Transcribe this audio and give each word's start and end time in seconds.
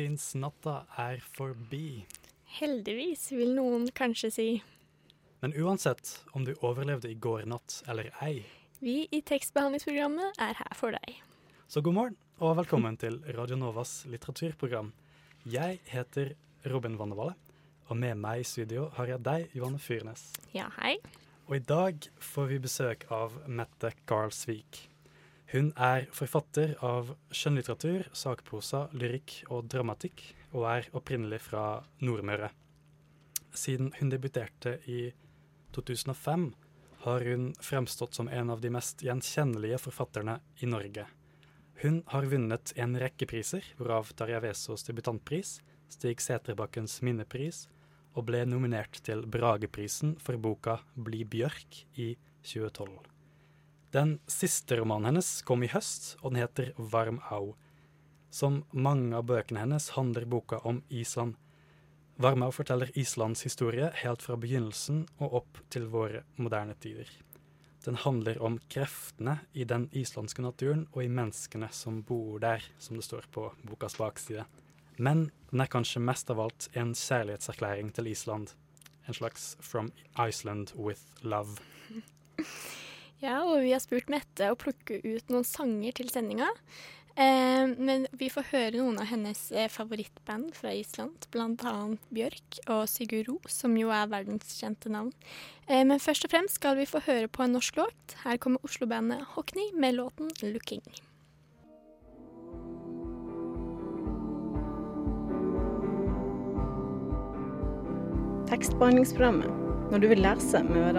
Valentinsnatta 0.00 0.86
er 0.96 1.20
forbi. 1.36 2.06
Heldigvis, 2.56 3.26
vil 3.36 3.50
noen 3.54 3.90
kanskje 3.92 4.30
si. 4.32 4.46
Men 5.42 5.52
uansett 5.60 6.22
om 6.32 6.44
du 6.44 6.54
overlevde 6.64 7.10
i 7.10 7.14
går 7.20 7.44
natt 7.48 7.82
eller 7.88 8.08
ei, 8.24 8.44
Vi 8.80 9.06
i 9.12 9.20
tekstbehandlingsprogrammet 9.20 10.38
er 10.40 10.54
her 10.56 10.74
for 10.74 10.90
deg. 10.96 11.18
så 11.68 11.82
god 11.82 11.94
morgen 11.94 12.16
og 12.40 12.56
velkommen 12.56 12.96
til 12.96 13.20
Radio 13.36 13.56
Novas 13.56 14.06
litteraturprogram. 14.06 14.92
Jeg 15.44 15.80
heter 15.84 16.32
Robin 16.64 16.96
Vannevalle, 16.96 17.34
og 17.88 17.96
med 17.96 18.16
meg 18.16 18.40
i 18.40 18.44
studio 18.44 18.88
har 18.96 19.06
jeg 19.06 19.22
deg, 19.22 19.48
Johanne 19.54 19.78
Fyrnes. 19.78 20.32
Ja, 20.54 20.70
hei. 20.80 20.96
Og 21.48 21.56
i 21.56 21.58
dag 21.58 22.08
får 22.18 22.46
vi 22.48 22.58
besøk 22.58 23.04
av 23.10 23.36
Mette 23.48 23.92
Karlsvik. 24.06 24.88
Hun 25.50 25.72
er 25.74 26.04
forfatter 26.14 26.76
av 26.86 27.08
skjønnlitteratur, 27.34 28.04
sakprosa, 28.14 28.84
lyrikk 28.94 29.40
og 29.50 29.66
dramatikk, 29.72 30.22
og 30.54 30.66
er 30.70 30.86
opprinnelig 30.94 31.40
fra 31.48 31.64
Nordmøre. 32.06 32.52
Siden 33.50 33.90
hun 33.98 34.12
debuterte 34.12 34.76
i 34.86 35.08
2005, 35.74 36.52
har 37.00 37.26
hun 37.26 37.50
fremstått 37.64 38.14
som 38.14 38.28
en 38.28 38.54
av 38.54 38.62
de 38.62 38.70
mest 38.70 39.02
gjenkjennelige 39.02 39.80
forfatterne 39.88 40.38
i 40.62 40.70
Norge. 40.70 41.08
Hun 41.82 42.02
har 42.12 42.30
vunnet 42.30 42.74
en 42.76 42.98
rekke 43.00 43.26
priser, 43.26 43.64
hvorav 43.78 44.12
Tarjei 44.14 44.42
Vesaas 44.44 44.84
debutantpris, 44.86 45.58
Stig 45.90 46.20
Seterbakkens 46.22 47.00
minnepris, 47.02 47.64
og 48.14 48.28
ble 48.28 48.44
nominert 48.46 49.00
til 49.06 49.24
Brageprisen 49.26 50.18
for 50.22 50.38
boka 50.38 50.78
Bli 50.94 51.24
bjørk 51.24 51.86
i 51.98 52.12
2012. 52.44 53.19
Den 53.90 54.20
siste 54.30 54.76
romanen 54.78 55.08
hennes 55.08 55.42
kom 55.42 55.64
i 55.66 55.70
høst, 55.72 56.12
og 56.22 56.30
den 56.30 56.44
heter 56.44 56.68
Varm 56.78 57.18
au. 57.34 57.56
Som 58.30 58.60
mange 58.70 59.16
av 59.18 59.26
bøkene 59.26 59.64
hennes 59.64 59.88
handler 59.96 60.28
boka 60.30 60.60
om 60.62 60.84
Island. 60.88 61.34
Varm 62.22 62.44
au 62.46 62.52
forteller 62.54 62.92
Islands 62.94 63.42
historie 63.42 63.90
helt 64.04 64.22
fra 64.22 64.36
begynnelsen 64.38 65.08
og 65.18 65.34
opp 65.40 65.60
til 65.74 65.88
våre 65.90 66.22
moderne 66.38 66.78
tider. 66.78 67.10
Den 67.82 67.98
handler 67.98 68.38
om 68.44 68.60
kreftene 68.70 69.40
i 69.52 69.64
den 69.64 69.88
islandske 69.96 70.44
naturen 70.44 70.86
og 70.92 71.02
i 71.02 71.10
menneskene 71.10 71.72
som 71.74 72.02
bor 72.06 72.38
der, 72.38 72.62
som 72.78 72.94
det 73.00 73.08
står 73.08 73.26
på 73.34 73.48
bokas 73.66 73.98
bakside. 73.98 74.44
Men 74.98 75.30
den 75.50 75.64
er 75.64 75.72
kanskje 75.72 76.04
mest 76.04 76.30
av 76.30 76.44
alt 76.44 76.68
en 76.76 76.92
kjærlighetserklæring 76.94 77.90
til 77.96 78.12
Island. 78.12 78.52
En 79.08 79.16
slags 79.16 79.56
From 79.60 79.90
Iceland 80.14 80.76
with 80.76 81.02
love. 81.24 81.58
Ja, 83.20 83.42
og 83.44 83.60
vi 83.60 83.74
har 83.74 83.82
spurt 83.84 84.08
Mette 84.12 84.48
å 84.48 84.56
plukke 84.58 85.02
ut 85.04 85.28
noen 85.32 85.44
sanger 85.44 85.92
til 85.98 86.08
sendinga. 86.12 86.48
Eh, 87.20 87.66
men 87.76 88.06
vi 88.16 88.30
får 88.32 88.46
høre 88.52 88.78
noen 88.78 89.00
av 89.02 89.10
hennes 89.10 89.40
eh, 89.52 89.68
favorittband 89.68 90.54
fra 90.56 90.72
Island, 90.72 91.26
bl.a. 91.34 91.74
Bjørk 92.14 92.60
og 92.70 92.86
Sigurd 92.88 93.28
Ro, 93.28 93.36
som 93.50 93.76
jo 93.76 93.90
er 93.92 94.08
verdenskjente 94.08 94.92
navn. 94.92 95.12
Eh, 95.66 95.82
men 95.84 96.00
først 96.00 96.24
og 96.24 96.32
fremst 96.32 96.56
skal 96.60 96.78
vi 96.80 96.88
få 96.88 97.02
høre 97.04 97.28
på 97.28 97.44
en 97.44 97.56
norsk 97.58 97.82
låt. 97.82 98.16
Her 98.24 98.40
kommer 98.40 98.64
Oslo-bandet 98.64 99.34
Hockney 99.34 99.68
med 99.74 99.98
låten 99.98 100.32
'Looking'. 100.40 100.86
Tekstbehandlingsprogrammet 108.48 109.92
når 109.92 109.98
du 109.98 110.08
vil 110.08 110.24
lese 110.24 110.62
med 110.64 110.96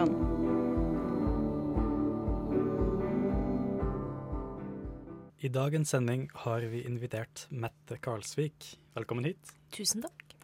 I 5.41 5.49
dagens 5.49 5.89
sending 5.89 6.27
har 6.43 6.61
vi 6.69 6.83
invitert 6.85 7.47
Mette 7.49 7.97
Karlsvik. 7.97 8.75
Velkommen 8.93 9.25
hit. 9.25 9.53
Tusen 9.73 10.03
takk. 10.05 10.35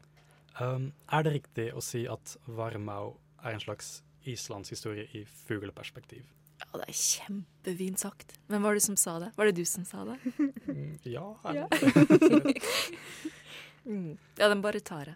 Um, 0.57 0.87
er 1.13 1.25
det 1.27 1.33
riktig 1.35 1.67
å 1.77 1.83
si 1.85 2.07
at 2.09 2.33
Varmau 2.49 3.11
er 3.43 3.53
en 3.53 3.61
slags 3.61 3.99
islandshistorie 4.27 5.05
i 5.13 5.21
fugleperspektiv? 5.45 6.23
Ja, 6.63 6.79
det 6.79 6.87
er 6.87 6.97
kjempefint 6.97 8.01
sagt. 8.01 8.33
Hvem 8.49 8.65
var 8.65 8.73
det 8.73 8.81
som 8.87 8.97
sa 8.97 9.19
det? 9.21 9.29
Var 9.37 9.51
det 9.51 9.59
du 9.59 9.69
som 9.69 9.85
sa 9.85 10.01
det? 10.09 10.17
Mm, 10.65 10.97
ja, 11.05 11.27
Ja. 11.53 11.67
Mm. 13.87 14.17
Ja, 14.35 14.49
den 14.51 14.59
bare 14.59 14.81
tar 14.83 15.07
jeg. 15.07 15.15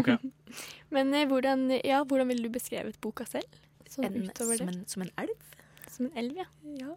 Ok. 0.00 0.06
Men 0.94 1.10
eh, 1.12 1.26
hvordan, 1.28 1.66
ja, 1.84 1.98
hvordan 2.08 2.30
ville 2.30 2.46
du 2.48 2.54
beskrevet 2.54 2.96
boka 3.04 3.26
selv? 3.28 3.58
Sånn 3.92 4.06
En, 4.08 4.14
utover 4.24 4.56
som, 4.56 4.70
det. 4.70 4.72
en, 4.78 4.86
som 4.88 5.04
en 5.04 5.10
elv? 5.20 5.50
Som 5.92 6.06
en 6.08 6.16
elv, 6.22 6.38
ja. 6.40 6.46
Ja. 6.80 6.94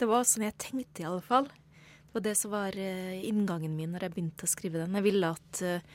Det 0.00 0.08
var 0.08 0.24
sånn 0.24 0.46
jeg 0.46 0.56
tenkte, 0.64 1.04
i 1.04 1.06
alle 1.10 1.20
fall. 1.20 1.50
Var 2.14 2.22
det 2.22 2.34
som 2.38 2.52
var 2.54 2.76
eh, 2.78 3.24
inngangen 3.26 3.74
min 3.76 3.94
når 3.94 4.06
jeg 4.06 4.14
begynte 4.14 4.46
å 4.46 4.50
skrive 4.50 4.84
den. 4.84 4.94
Jeg 4.98 5.06
ville 5.08 5.32
at 5.34 5.62
eh, 5.66 5.88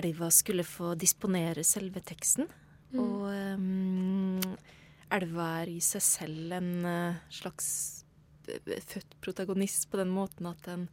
elva 0.00 0.30
skulle 0.32 0.64
få 0.66 0.94
disponere 0.98 1.64
selve 1.66 2.00
teksten. 2.04 2.48
Mm. 2.94 3.02
Og 3.02 3.26
um, 3.60 4.56
elva 5.12 5.50
er 5.60 5.74
i 5.74 5.82
seg 5.84 6.04
selv 6.04 6.54
en 6.56 6.72
slags 7.34 7.68
født 8.46 9.16
protagonist 9.20 9.88
på 9.90 9.98
den 9.98 10.12
måten 10.14 10.46
at 10.48 10.62
den 10.68 10.86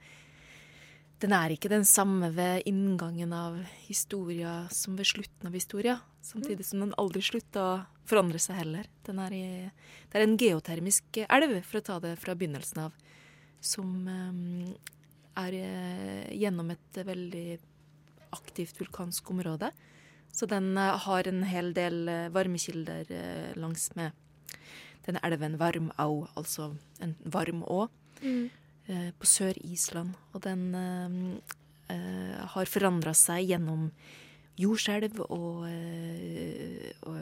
den 1.24 1.32
er 1.32 1.54
ikke 1.54 1.72
den 1.72 1.86
samme 1.88 2.34
ved 2.36 2.66
inngangen 2.68 3.32
av 3.32 3.56
historia 3.86 4.66
som 4.76 4.98
ved 5.00 5.08
slutten 5.08 5.48
av 5.48 5.54
historia. 5.56 5.98
Samtidig 6.20 6.66
som 6.68 6.82
den 6.84 6.96
aldri 7.00 7.22
slutta 7.24 7.64
å 7.64 7.76
forandre 8.10 8.42
seg 8.44 8.58
heller. 8.60 8.90
Den 9.08 9.22
er 9.24 9.36
i, 9.38 9.46
det 10.12 10.20
er 10.20 10.26
en 10.26 10.36
geotermisk 10.40 11.22
elv, 11.24 11.56
for 11.64 11.80
å 11.80 11.86
ta 11.88 12.00
det 12.04 12.18
fra 12.20 12.36
begynnelsen 12.36 12.82
av, 12.84 12.98
som 13.64 14.08
eh, 14.12 14.74
er 15.44 15.56
eh, 15.58 16.34
gjennom 16.36 16.72
et 16.74 17.00
veldig 17.08 17.48
aktivt 18.36 18.80
vulkansk 18.82 19.30
område. 19.32 19.72
Så 20.34 20.48
den 20.50 20.74
eh, 20.78 20.98
har 21.06 21.30
en 21.30 21.44
hel 21.48 21.72
del 21.78 22.08
eh, 22.12 22.28
varmekilder 22.34 23.14
langs 23.60 23.90
med 23.96 24.12
denne 25.04 25.20
elven 25.28 25.58
Varmau, 25.60 26.28
altså 26.40 26.74
en 27.04 27.16
varm 27.26 27.64
å 27.68 27.88
Mm. 28.24 28.46
på 29.20 29.28
Sør-Island. 29.28 30.14
Og 30.32 30.42
den 30.46 30.62
eh, 30.76 31.16
eh, 31.92 32.38
har 32.54 32.70
forandra 32.72 33.12
seg 33.12 33.50
gjennom 33.50 33.90
jordskjelv 34.56 35.20
og, 35.26 35.66
og 37.10 37.18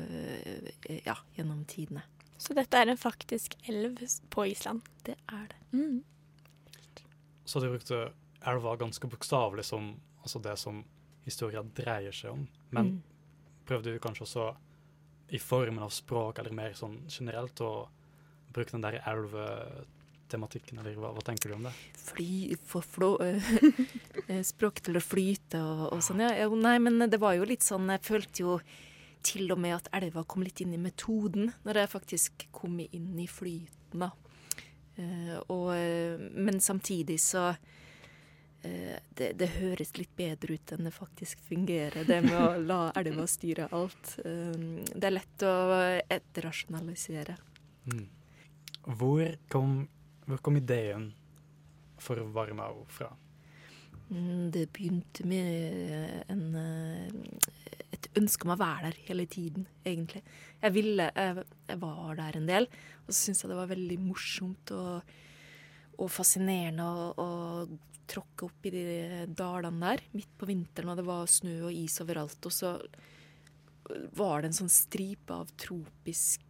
ja, 1.08 1.16
gjennom 1.38 1.63
tidene. 1.66 2.03
Så 2.38 2.53
dette 2.58 2.78
er 2.78 2.91
en 2.91 3.00
faktisk 3.02 3.56
elv 3.69 3.97
på 4.29 4.46
Island. 4.52 4.81
Det 5.08 5.16
er 5.31 5.47
det. 5.50 5.59
Mm. 5.73 6.03
Så 7.51 7.59
de 7.59 7.72
brukte 7.73 8.01
elva 8.47 8.78
ganske 8.79 9.09
bokstavelig 9.12 9.66
som 9.67 9.91
altså 10.23 10.39
det 10.45 10.53
som 10.62 10.84
historia 11.28 11.62
dreier 11.78 12.16
seg 12.16 12.31
om. 12.38 12.45
Men 12.72 12.85
Mm. 12.94 13.01
prøvde 13.67 13.91
du 13.94 14.00
kanskje 14.00 14.23
også 14.25 14.45
i 15.31 15.39
formen 15.39 15.84
av 15.84 15.91
språk 15.94 16.40
eller 16.40 16.51
mer 16.56 16.73
sånn 16.75 16.96
generelt 17.11 17.59
å 17.64 17.87
bruke 18.52 18.72
den 18.73 18.81
der 18.84 18.97
elvetematikken, 19.08 20.79
eller 20.81 20.96
hva, 20.99 21.11
hva 21.16 21.23
tenker 21.23 21.52
du 21.52 21.55
om 21.58 21.64
det? 21.67 21.73
Fly, 22.02 22.55
for 22.67 22.81
flå, 22.84 23.09
eh, 23.23 24.41
språk 24.52 24.81
til 24.85 24.99
å 24.99 25.03
flyte 25.03 25.59
og, 25.61 25.84
og 25.96 26.02
sånn. 26.05 26.23
Ja, 26.26 26.31
jo, 26.46 26.55
nei, 26.59 26.78
men 26.84 26.99
det 27.11 27.20
var 27.22 27.35
jo 27.37 27.47
litt 27.47 27.64
sånn 27.66 27.90
Jeg 27.91 28.03
følte 28.08 28.43
jo 28.46 28.58
til 29.23 29.52
og 29.53 29.59
med 29.61 29.76
at 29.78 29.90
elva 29.93 30.23
kom 30.26 30.41
litt 30.43 30.61
inn 30.64 30.73
i 30.73 30.81
metoden, 30.81 31.52
når 31.67 31.84
jeg 31.84 31.91
faktisk 31.91 32.47
kom 32.55 32.79
inn 32.81 33.11
i 33.22 33.28
flyten, 33.29 34.02
da. 34.02 34.11
Eh, 35.02 35.38
og, 35.48 35.76
eh, 35.76 36.20
men 36.32 36.59
samtidig 36.62 37.20
så 37.22 37.48
eh, 38.62 38.98
det, 39.18 39.32
det 39.40 39.50
høres 39.58 39.96
litt 39.98 40.14
bedre 40.18 40.58
ut 40.58 40.74
enn 40.76 40.88
det 40.88 40.94
faktisk 40.96 41.42
fungerer, 41.48 42.06
det 42.08 42.22
med 42.26 42.38
å 42.38 42.50
la 42.72 42.82
elva 43.02 43.26
styre 43.30 43.70
alt. 43.76 44.16
Det 44.22 45.08
er 45.08 45.16
lett 45.16 45.48
å 45.48 45.56
etterrasjonalisere. 46.20 47.38
Mm. 47.92 48.06
Hvor, 48.98 49.26
kom, 49.50 49.76
hvor 50.28 50.42
kom 50.46 50.58
ideen 50.58 51.12
for 52.02 52.22
Varmau 52.34 52.86
fra? 52.90 53.12
Mm, 54.12 54.50
Det 54.52 54.68
begynte 54.74 55.26
med 55.30 56.24
en, 56.28 56.48
eh, 58.17 58.47
meg 58.49 58.55
å 58.55 58.59
være 58.61 58.90
der 58.90 58.99
hele 59.08 59.28
tiden, 59.31 59.67
egentlig. 59.85 60.23
Jeg 60.61 60.75
ville, 60.75 61.08
jeg, 61.16 61.46
jeg 61.69 61.81
var 61.81 62.17
der 62.19 62.40
en 62.40 62.49
del, 62.49 62.67
og 63.05 63.13
så 63.13 63.17
syntes 63.19 63.46
jeg 63.46 63.53
det 63.53 63.61
var 63.61 63.72
veldig 63.72 63.97
morsomt 64.03 64.73
og, 64.75 65.16
og 65.97 66.11
fascinerende 66.11 66.91
å, 67.16 67.31
tråkke 68.11 68.47
opp 68.47 68.66
i 68.67 68.72
de 68.73 68.85
dalene 69.40 69.93
der 69.93 70.02
midt 70.17 70.31
på 70.35 70.47
vinteren, 70.49 70.91
og 70.91 70.99
det 70.99 71.08
var 71.08 71.29
snø 71.31 71.53
og 71.69 71.75
is 71.75 71.96
overalt. 72.03 72.43
Og 72.43 72.52
så 72.52 72.73
var 74.17 74.41
det 74.41 74.52
en 74.52 74.57
sånn 74.61 74.73
stripe 74.73 75.35
av, 75.35 75.52
tropisk, 75.59 76.43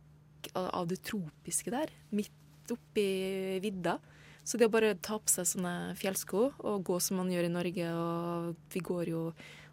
av 0.57 0.87
det 0.89 1.01
tropiske 1.05 1.73
der, 1.73 1.93
midt 2.17 2.73
oppi 2.73 3.59
vidda. 3.61 3.99
Så 4.43 4.57
det 4.57 4.67
å 4.67 4.73
bare 4.73 4.95
ta 4.97 5.19
på 5.21 5.29
seg 5.29 5.47
sånne 5.51 5.93
fjellsko 5.99 6.47
og 6.57 6.85
gå 6.87 6.97
som 7.03 7.19
man 7.21 7.29
gjør 7.31 7.45
i 7.45 7.53
Norge, 7.53 7.91
og 7.93 8.71
vi 8.73 8.81
går 8.85 9.11
jo 9.13 9.25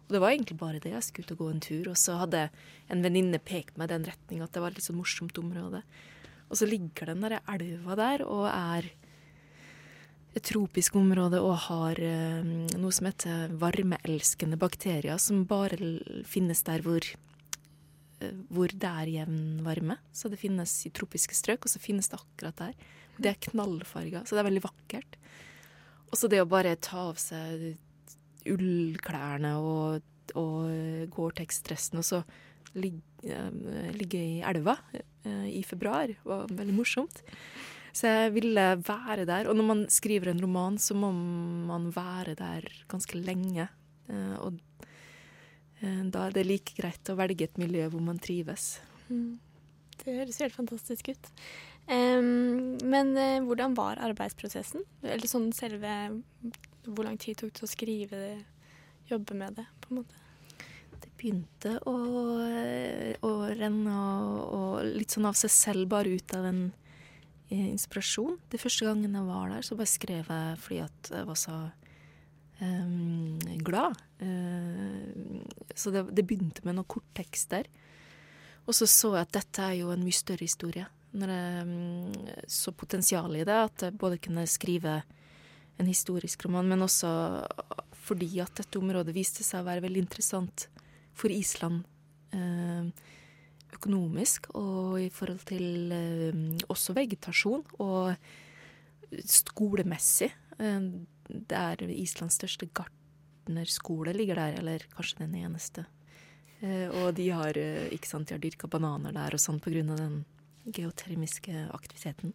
det 0.09 0.21
var 0.21 0.33
egentlig 0.33 0.57
bare 0.57 0.81
det. 0.81 0.93
Jeg 0.93 1.05
skulle 1.05 1.27
ut 1.27 1.35
og 1.35 1.41
gå 1.43 1.49
en 1.53 1.61
tur, 1.63 1.89
og 1.91 1.97
så 1.99 2.17
hadde 2.23 2.47
en 2.89 3.03
venninne 3.05 3.39
pekt 3.41 3.77
meg 3.77 3.89
i 3.89 3.93
den 3.93 4.07
retninga 4.09 4.47
at 4.47 4.55
det 4.55 4.63
var 4.63 4.73
et 4.73 4.79
litt 4.79 4.87
så 4.87 4.95
morsomt 4.97 5.37
område. 5.41 5.83
Og 6.49 6.57
så 6.57 6.65
ligger 6.65 7.11
den 7.11 7.21
der 7.25 7.37
elva 7.45 7.97
der 7.99 8.25
og 8.25 8.47
er 8.49 8.89
et 10.37 10.45
tropisk 10.45 10.97
område 10.97 11.41
og 11.41 11.55
har 11.67 11.99
eh, 12.01 12.45
noe 12.77 12.93
som 12.93 13.09
heter 13.09 13.53
varmeelskende 13.61 14.59
bakterier, 14.61 15.17
som 15.21 15.45
bare 15.49 15.77
finnes 16.29 16.61
der 16.65 16.83
hvor, 16.85 17.05
eh, 18.21 18.35
hvor 18.53 18.73
det 18.73 18.93
er 19.03 19.13
jevn 19.19 19.61
varme. 19.65 19.99
Så 20.13 20.29
det 20.29 20.41
finnes 20.41 20.73
i 20.85 20.93
tropiske 20.93 21.37
strøk, 21.37 21.65
og 21.65 21.73
så 21.73 21.81
finnes 21.81 22.09
det 22.09 22.21
akkurat 22.21 22.61
der. 22.61 22.89
Det 23.19 23.33
er 23.33 23.43
knallfarga, 23.49 24.23
så 24.25 24.37
det 24.37 24.43
er 24.43 24.49
veldig 24.49 24.65
vakkert. 24.65 25.19
Og 26.09 26.17
så 26.17 26.29
det 26.31 26.41
å 26.41 26.49
bare 26.49 26.77
ta 26.81 27.09
av 27.11 27.21
seg 27.21 27.77
ullklærne 28.47 29.55
og, 29.59 30.05
og 30.39 31.09
Gore-Tex-dressen, 31.15 31.99
og 31.99 32.07
så 32.07 32.21
ligge, 32.77 33.01
eh, 33.23 33.91
ligge, 33.95 34.19
i 34.19 34.39
elva 34.45 34.77
eh, 34.93 35.47
i 35.49 35.63
februar, 35.63 36.11
var 36.23 36.49
veldig 36.51 36.75
morsomt. 36.75 37.23
Så 37.93 38.07
jeg 38.07 38.33
ville 38.35 38.65
være 38.85 39.25
der. 39.25 39.49
Og 39.49 39.57
når 39.57 39.65
man 39.65 39.85
skriver 39.89 40.29
en 40.29 40.41
roman, 40.41 40.77
så 40.77 40.93
må 40.95 41.11
man 41.11 41.89
være 41.95 42.35
der 42.37 42.67
ganske 42.87 43.17
lenge. 43.17 43.67
Eh, 44.09 44.35
og 44.39 44.59
da 45.79 46.25
er 46.25 46.33
det 46.35 46.43
like 46.43 46.75
greit 46.75 47.07
å 47.07 47.15
velge 47.15 47.45
et 47.47 47.57
miljø 47.57 47.85
hvor 47.87 48.03
man 48.03 48.17
trives. 48.19 48.81
Mm. 49.07 49.39
Det 49.99 50.15
høres 50.17 50.39
helt 50.43 50.55
fantastisk 50.55 51.07
ut. 51.13 51.29
Um, 51.87 52.75
men 52.83 53.15
hvordan 53.47 53.77
var 53.77 53.99
arbeidsprosessen? 54.03 54.83
Eller 55.01 55.31
sånn 55.31 55.47
selve 55.55 55.93
Hvor 56.87 57.05
lang 57.05 57.19
tid 57.19 57.37
tok 57.39 57.53
det 57.55 57.65
å 57.65 57.69
skrive 57.69 58.19
det, 58.19 58.35
jobbe 59.09 59.35
med 59.37 59.59
det, 59.59 59.65
på 59.83 59.91
en 59.91 60.01
måte? 60.01 60.25
Det 60.99 61.11
begynte 61.19 61.75
å, 61.87 61.95
å 63.27 63.31
renne 63.55 63.95
og, 63.95 64.39
og, 64.55 64.73
litt 64.97 65.15
sånn 65.15 65.27
av 65.29 65.37
seg 65.39 65.53
selv, 65.53 65.89
bare 65.91 66.15
ut 66.15 66.35
av 66.35 66.47
en 66.49 66.63
eh, 67.49 67.67
inspirasjon. 67.69 68.39
De 68.51 68.61
første 68.61 68.87
gangen 68.87 69.15
jeg 69.15 69.27
var 69.27 69.51
der, 69.53 69.65
så 69.65 69.77
bare 69.79 69.91
skrev 69.91 70.31
jeg 70.31 70.61
fordi 70.63 70.81
at 70.85 71.11
jeg 71.15 71.29
var 71.29 71.39
så 71.39 71.57
um, 72.61 73.39
glad. 73.63 73.99
Uh, 74.21 75.43
så 75.75 75.93
det, 75.95 76.07
det, 76.15 76.25
begynte 76.27 76.65
med 76.67 76.79
noen 76.79 76.89
korttekster. 76.89 77.69
Og 78.67 78.75
så 78.75 78.87
så 78.89 79.15
jeg 79.15 79.27
at 79.27 79.35
dette 79.39 79.65
er 79.65 79.79
jo 79.81 79.93
en 79.93 80.03
mye 80.05 80.15
større 80.15 80.45
historie 80.45 80.87
når 81.17 81.31
jeg 81.33 81.61
um, 81.65 82.17
så 82.53 82.73
potensialet 82.77 83.41
i 83.41 83.47
det, 83.47 83.55
at 83.69 83.87
jeg 83.87 83.97
både 83.97 84.19
kunne 84.21 84.43
skrive 84.49 84.99
en 85.79 85.87
historisk 85.87 86.45
roman, 86.45 86.67
men 86.67 86.83
også 86.83 87.09
fordi 88.09 88.39
at 88.43 88.57
dette 88.59 88.79
området 88.79 89.15
viste 89.15 89.45
seg 89.45 89.61
å 89.61 89.69
være 89.69 89.85
veldig 89.85 90.03
interessant 90.03 90.67
for 91.17 91.31
Island 91.33 91.83
eh, 92.35 92.89
økonomisk, 93.75 94.49
og 94.57 94.97
i 95.01 95.09
forhold 95.13 95.43
til 95.49 95.93
eh, 95.95 96.41
også 96.71 96.95
vegetasjon 96.97 97.63
og 97.85 98.15
skolemessig. 99.29 100.31
Eh, 100.57 100.89
det 101.29 101.59
er 101.59 101.85
Islands 101.93 102.39
største 102.39 102.69
gartnerskole 102.73 104.15
ligger 104.15 104.41
der, 104.41 104.59
eller 104.63 104.85
kanskje 104.95 105.23
den 105.25 105.39
eneste. 105.43 105.85
Og 106.59 107.13
de 107.15 107.29
har 107.31 107.55
ikke 107.55 108.09
sant, 108.09 108.27
de 108.27 108.35
har 108.35 108.41
dyrka 108.43 108.67
bananer 108.67 109.13
der 109.15 109.31
og 109.31 109.39
sånn 109.39 109.61
av 109.63 109.95
den 109.95 110.17
geotermiske 110.75 111.69
aktiviteten. 111.71 112.33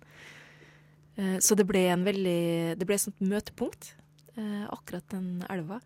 Eh, 1.16 1.38
så 1.38 1.56
det 1.58 1.66
ble 1.68 1.86
en 1.92 2.04
veldig 2.06 2.78
Det 2.78 2.86
ble 2.86 2.96
et 2.96 3.04
sånt 3.06 3.22
møtepunkt, 3.22 3.94
eh, 4.36 4.64
akkurat 4.68 5.06
den 5.14 5.44
elva. 5.50 5.80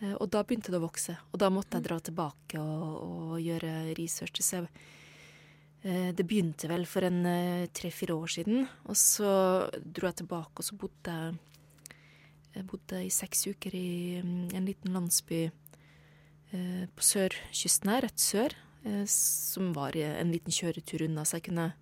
Eh, 0.00 0.14
og 0.14 0.30
da 0.30 0.42
begynte 0.42 0.70
det 0.70 0.80
å 0.80 0.86
vokse. 0.86 1.16
Og 1.32 1.38
da 1.38 1.50
måtte 1.50 1.78
jeg 1.78 1.88
dra 1.88 1.98
tilbake 2.00 2.60
og, 2.60 2.86
og 3.02 3.40
gjøre 3.42 3.94
research. 3.98 4.42
Så 4.42 4.62
jeg, 4.62 4.70
det 6.14 6.26
begynte 6.26 6.66
vel 6.66 6.84
for 6.90 7.06
en 7.06 7.22
tre-fire 7.70 8.16
år 8.18 8.30
siden. 8.34 8.64
Og 8.90 8.96
så 8.98 9.30
dro 9.78 10.10
jeg 10.10 10.24
tilbake, 10.24 10.58
og 10.58 10.66
så 10.66 10.78
bodde 10.78 11.18
jeg 12.54 12.66
bodde 12.66 13.04
i 13.04 13.10
seks 13.14 13.46
uker 13.46 13.74
i 13.78 14.18
mm, 14.24 14.48
en 14.58 14.66
liten 14.66 14.90
landsby 14.90 15.44
på 16.50 17.04
sørkysten 17.04 17.92
her, 17.92 18.02
rett 18.08 18.18
sør. 18.18 18.56
Eh, 18.84 19.04
som 19.06 19.72
var 19.72 19.96
en 19.96 20.32
liten 20.32 20.54
kjøretur 20.54 21.02
unna, 21.08 21.24
så 21.24 21.38
jeg 21.38 21.48
kunne 21.50 21.72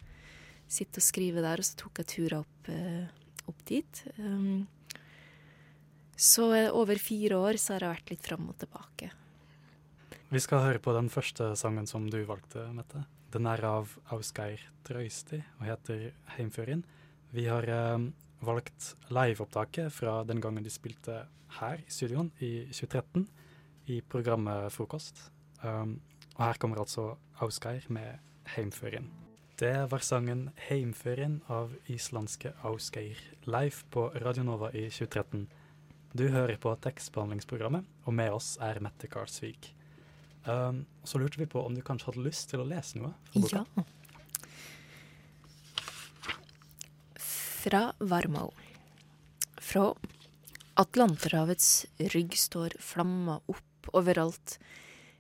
sitte 0.69 1.03
og 1.03 1.07
skrive 1.07 1.45
der. 1.45 1.61
Og 1.63 1.69
så 1.69 1.79
tok 1.81 2.03
jeg 2.03 2.11
turer 2.15 2.39
opp, 2.41 2.71
eh, 2.73 3.07
opp 3.47 3.65
dit. 3.69 4.03
Um, 4.19 4.67
så 6.17 6.49
over 6.73 6.99
fire 6.99 7.37
år 7.37 7.61
så 7.61 7.77
har 7.77 7.87
jeg 7.87 7.95
vært 7.97 8.13
litt 8.15 8.27
fram 8.27 8.49
og 8.49 8.59
tilbake. 8.59 9.11
Vi 10.33 10.41
skal 10.43 10.65
høre 10.65 10.83
på 10.83 10.95
den 10.97 11.11
første 11.13 11.53
sangen 11.59 11.87
som 11.87 12.09
du 12.11 12.19
valgte, 12.27 12.65
Mette. 12.75 13.05
Den 13.31 13.47
er 13.47 13.63
av 13.69 13.93
Ausgeir 14.15 14.63
Trøysti 14.87 15.43
og 15.59 15.67
heter 15.67 16.13
'Heimførin'. 16.35 16.85
Vi 17.33 17.45
har 17.47 17.69
um, 17.95 18.15
valgt 18.41 18.95
liveopptaket 19.11 19.93
fra 19.93 20.25
den 20.25 20.41
gangen 20.41 20.65
de 20.65 20.71
spilte 20.71 21.27
her 21.61 21.79
i 21.79 21.91
studioen 21.91 22.33
i 22.41 22.67
2013 22.73 23.29
i 23.87 24.01
programmet 24.01 24.73
Frokost. 24.73 25.31
Um, 25.63 26.01
og 26.37 26.45
her 26.47 26.59
kommer 26.59 26.81
altså 26.81 27.17
Ausgeir 27.41 27.87
med 27.89 28.19
'Heimførin'. 28.47 29.26
Det 29.57 29.87
var 29.91 29.99
sangen 30.05 30.51
'Heimferien' 30.57 31.41
av 31.49 31.71
islandske 31.89 32.51
Ausgeir 32.63 33.17
Leif 33.49 33.85
på 33.91 34.11
Radio 34.21 34.43
Nova 34.45 34.69
i 34.69 34.91
2013. 34.91 35.47
Du 36.13 36.29
hører 36.29 36.59
på 36.61 36.75
tekstbehandlingsprogrammet, 36.85 37.87
og 38.05 38.13
med 38.13 38.33
oss 38.37 38.59
er 38.61 38.83
Mette 38.85 39.09
Karlsvik. 39.09 39.71
Um, 40.45 40.85
så 41.05 41.17
lurte 41.19 41.41
vi 41.41 41.47
på 41.49 41.65
om 41.65 41.75
du 41.75 41.81
kanskje 41.81 42.11
hadde 42.11 42.27
lyst 42.29 42.51
til 42.51 42.61
å 42.61 42.69
lese 42.69 43.01
noe 43.01 43.15
boka? 43.33 43.65
Ja. 43.65 43.85
Fra 47.17 47.83
Varmau. 47.99 48.53
Fra 49.57 49.95
Atlanterhavets 50.77 51.87
rygg 52.13 52.37
står 52.37 52.77
flamma 52.77 53.41
opp 53.49 53.89
overalt 53.97 54.59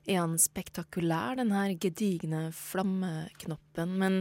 er 0.06 0.22
han 0.22 0.38
spektakulær, 0.40 1.36
den 1.38 1.52
her 1.54 1.75
gedigne 1.80 2.48
flammeknoppen, 2.54 3.98
men 4.00 4.18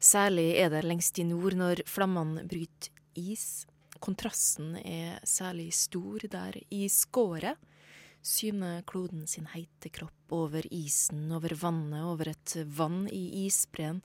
særlig 0.00 0.54
er 0.62 0.72
det 0.72 0.84
lengst 0.86 1.18
i 1.18 1.26
nord 1.28 1.58
når 1.58 1.84
flammene 1.90 2.46
bryter 2.48 2.90
is. 3.18 3.66
Kontrasten 4.04 4.74
er 4.82 5.20
særlig 5.26 5.70
stor 5.76 6.26
der 6.30 6.58
i 6.74 6.86
skåret 6.92 7.60
syner 8.24 8.82
kloden 8.88 9.26
sin 9.28 9.46
heite 9.52 9.90
kropp 9.92 10.32
over 10.32 10.64
isen, 10.72 11.28
over 11.32 11.52
vannet, 11.60 12.04
over 12.04 12.30
et 12.32 12.56
vann 12.64 13.04
i 13.12 13.44
isbreen. 13.44 14.00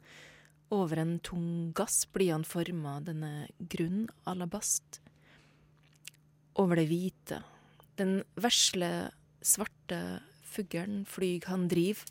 Over 0.76 1.02
en 1.02 1.16
tung 1.26 1.72
gass 1.74 2.04
blir 2.14 2.34
han 2.36 2.46
forma, 2.46 3.00
denne 3.02 3.48
grunn 3.72 4.08
alabast. 4.30 5.00
Over 6.60 6.82
det 6.82 6.90
hvite, 6.92 7.40
den 7.98 8.20
vesle, 8.38 9.10
svarte 9.42 10.20
fuglen 10.50 11.04
flyg 11.10 11.48
han 11.50 11.68
driver. 11.72 12.10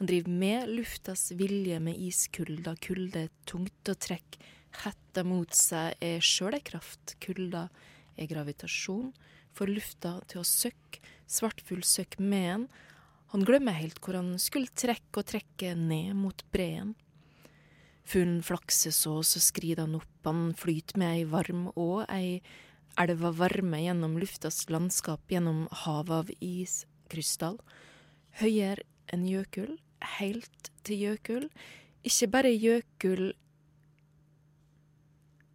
Han 0.00 0.08
driver 0.10 0.36
med 0.42 0.70
luftas 0.72 1.30
vilje 1.38 1.78
med 1.82 1.98
iskulda, 2.00 2.74
kulde 2.82 3.28
tungt 3.46 3.90
å 3.90 3.94
trekke. 3.94 4.40
Hetta 4.82 5.22
mot 5.28 5.52
seg 5.54 5.98
er 6.00 6.24
sjøl 6.24 6.56
ei 6.56 6.64
kraft, 6.64 7.16
kulda 7.22 7.66
er 8.16 8.30
gravitasjon. 8.30 9.12
Får 9.52 9.68
lufta 9.68 10.16
til 10.32 10.40
å 10.40 10.48
søkke, 10.48 11.02
svartfugl 11.28 11.84
søkk 11.84 12.16
med 12.18 12.48
en. 12.54 12.66
Han 13.34 13.44
glemmer 13.48 13.76
helt 13.76 14.00
hvor 14.04 14.16
han 14.18 14.34
skulle 14.40 14.72
trekke 14.76 15.20
og 15.20 15.28
trekke 15.28 15.74
ned 15.76 16.16
mot 16.18 16.42
breen. 16.52 16.94
Fuglen 18.02 18.42
flakser 18.44 18.92
så, 18.92 19.20
så 19.22 19.40
skrider 19.40 19.86
han 19.86 19.96
opp, 20.00 20.10
han 20.26 20.50
flyter 20.58 20.98
med 21.00 21.20
ei 21.20 21.26
varm 21.28 21.68
og 21.76 22.02
ei 22.10 22.40
elva 23.00 23.30
varme 23.32 23.80
gjennom 23.80 24.18
luftas 24.20 24.66
landskap, 24.68 25.22
gjennom 25.30 25.64
havet 25.84 26.16
av 26.18 26.32
is, 26.44 26.82
krystall. 27.12 27.60
Høyere 28.40 28.82
enn 29.12 29.28
Jøkul, 29.28 29.76
helt 30.18 30.72
til 30.86 31.06
Jøkul. 31.06 31.48
Ikke 32.02 32.30
bare 32.32 32.52
Jøkul, 32.52 33.32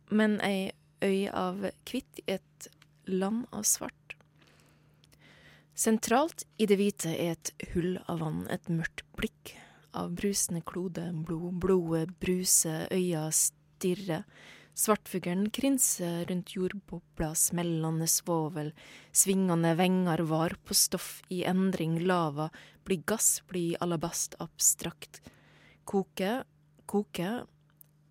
men 0.09 0.37
ei 0.45 0.71
øy 1.03 1.27
av 1.29 1.65
hvitt 1.89 2.21
i 2.23 2.37
et 2.37 2.69
land 3.07 3.45
av 3.51 3.65
svart. 3.67 4.15
Sentralt 5.77 6.45
i 6.57 6.65
det 6.65 6.79
hvite 6.79 7.11
er 7.13 7.35
et 7.35 7.51
hull 7.73 7.99
av 8.09 8.23
vann, 8.23 8.45
et 8.49 8.65
mørkt 8.71 9.03
blikk 9.19 9.53
av 9.97 10.15
brusende 10.17 10.63
klode, 10.65 11.05
blod. 11.25 11.59
Blodet 11.61 12.15
bruser, 12.21 12.87
øya 12.93 13.27
stirrer. 13.33 14.25
Svartfuglen 14.77 15.47
krinser 15.49 16.27
rundt 16.29 16.51
jordbobla, 16.53 17.31
smellende 17.33 18.05
svovel, 18.05 18.69
svingende 19.09 19.71
venger 19.73 20.21
var 20.29 20.53
på 20.61 20.77
stoff 20.77 21.23
i 21.33 21.39
endring, 21.49 21.95
lava 22.05 22.51
blir 22.85 23.01
gass, 23.09 23.39
blir 23.49 23.73
alabast 23.81 24.37
abstrakt. 24.43 25.23
Koke, 25.81 26.43
koke, 26.85 27.31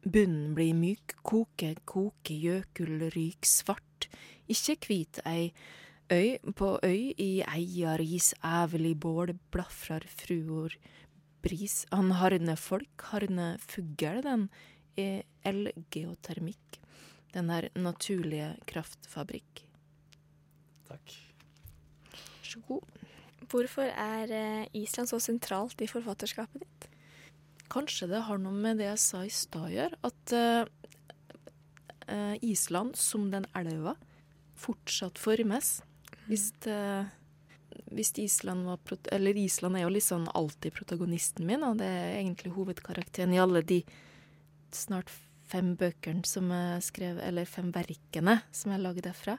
bunnen 0.03 0.57
blir 0.59 0.75
myk, 0.75 1.15
koke, 1.23 1.77
koke, 1.87 2.35
gjøkull 2.35 3.13
ryk, 3.15 3.47
svart, 3.47 4.11
ikke 4.51 4.81
hvit 4.89 5.23
ei, 5.23 5.53
øy 6.11 6.51
på 6.51 6.77
øy 6.83 7.15
i 7.15 7.33
eia 7.47 7.95
ris, 8.03 8.35
ævelig 8.43 8.97
bål, 9.07 9.37
blafrar 9.55 10.03
fruor, 10.11 10.75
bris, 11.47 11.85
han 11.95 12.11
harne 12.19 12.59
folk, 12.59 13.07
harne 13.13 13.53
fugl, 13.63 14.25
den 14.27 14.51
er 14.97 15.63
Geotermikk. 15.93 16.81
Den 17.35 17.51
er 17.53 17.69
naturlige 17.77 18.55
kraftfabrikk. 18.69 19.65
Takk. 20.89 21.17
Vær 22.13 22.49
så 22.49 22.63
god. 22.69 22.85
Hvorfor 23.51 23.91
er 23.91 24.33
eh, 24.33 24.67
Island 24.75 25.11
så 25.11 25.21
sentralt 25.23 25.83
i 25.85 25.91
forfatterskapet 25.91 26.65
ditt? 26.65 26.89
Kanskje 27.71 28.09
det 28.11 28.25
har 28.27 28.41
noe 28.41 28.55
med 28.55 28.81
det 28.81 28.89
jeg 28.89 29.03
sa 29.03 29.23
i 29.27 29.33
stad 29.33 29.69
å 29.69 29.75
gjøre, 29.75 30.01
at 30.07 30.35
eh, 30.35 30.65
eh, 32.09 32.35
Island, 32.47 32.97
som 32.99 33.29
den 33.35 33.47
elva, 33.59 33.97
fortsatt 34.57 35.21
formes. 35.21 35.81
Hvis, 36.27 36.49
det, 36.65 36.81
hvis 37.95 38.11
Island 38.19 38.65
var 38.67 38.81
prot 38.83 39.07
Eller 39.15 39.37
Island 39.39 39.79
er 39.79 39.85
jo 39.85 40.01
sånn 40.03 40.25
alltid 40.35 40.75
protagonisten 40.75 41.47
min, 41.47 41.63
og 41.63 41.79
det 41.79 41.87
er 41.87 42.17
egentlig 42.17 42.55
hovedkarakteren 42.57 43.35
i 43.37 43.43
alle 43.43 43.63
de 43.63 43.83
snart 44.77 45.13
fem 45.47 45.75
bøkene 45.79 46.27
som 46.27 46.51
jeg 46.53 46.85
skrev, 46.87 47.21
eller 47.23 47.49
fem 47.49 47.71
verkene 47.75 48.41
som 48.55 48.75
jeg 48.75 48.83
laget 48.83 49.09
derfra. 49.09 49.37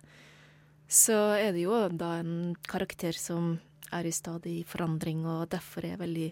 Så 0.88 1.16
er 1.36 1.52
det 1.56 1.66
jo 1.66 1.80
da 1.92 2.14
en 2.22 2.56
karakter 2.68 3.16
som 3.18 3.58
er 3.92 4.08
i 4.08 4.14
stadig 4.16 4.62
forandring, 4.68 5.26
og 5.28 5.50
derfor 5.52 5.84
er 5.84 5.96
jeg 5.96 6.04
veldig 6.04 6.30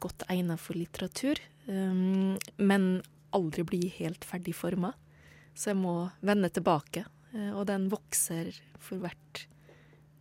godt 0.00 0.24
egnet 0.32 0.60
for 0.60 0.80
litteratur. 0.80 1.40
Um, 1.68 2.38
men 2.56 3.02
aldri 3.36 3.64
bli 3.68 3.82
helt 3.98 4.24
ferdig 4.26 4.56
forma. 4.56 4.94
Så 5.54 5.72
jeg 5.72 5.80
må 5.80 5.94
vende 6.24 6.50
tilbake. 6.52 7.04
Uh, 7.34 7.52
og 7.52 7.66
den 7.68 7.88
vokser 7.92 8.52
for 8.80 9.02
hvert 9.02 9.44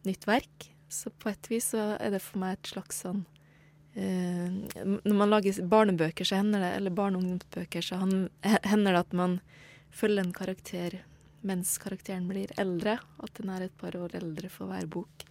nytt 0.07 0.27
verk. 0.27 0.69
Så 0.91 1.11
på 1.15 1.31
et 1.31 1.51
vis 1.51 1.71
så 1.73 1.93
er 1.95 2.11
det 2.15 2.23
for 2.25 2.41
meg 2.41 2.57
et 2.57 2.73
slags 2.73 3.03
sånn 3.05 3.23
Når 3.95 5.15
man 5.17 5.31
lager 5.31 5.61
barnebøker, 5.65 6.27
så 6.27 6.39
hender 6.39 6.61
det, 6.61 6.73
eller 6.77 6.93
barne- 6.93 7.17
og 7.17 7.23
ungdomsbøker, 7.23 7.81
så 7.81 7.97
hender 7.99 8.93
det 8.93 8.99
at 8.99 9.15
man 9.17 9.39
følger 9.89 10.23
en 10.23 10.33
karakter 10.33 10.99
mens 11.41 11.77
karakteren 11.81 12.27
blir 12.29 12.51
eldre. 12.59 12.99
At 13.23 13.33
den 13.39 13.49
er 13.49 13.65
et 13.65 13.77
par 13.79 13.95
år 13.97 14.15
eldre 14.19 14.51
for 14.51 14.69
hver 14.69 14.87
bok. 14.91 15.25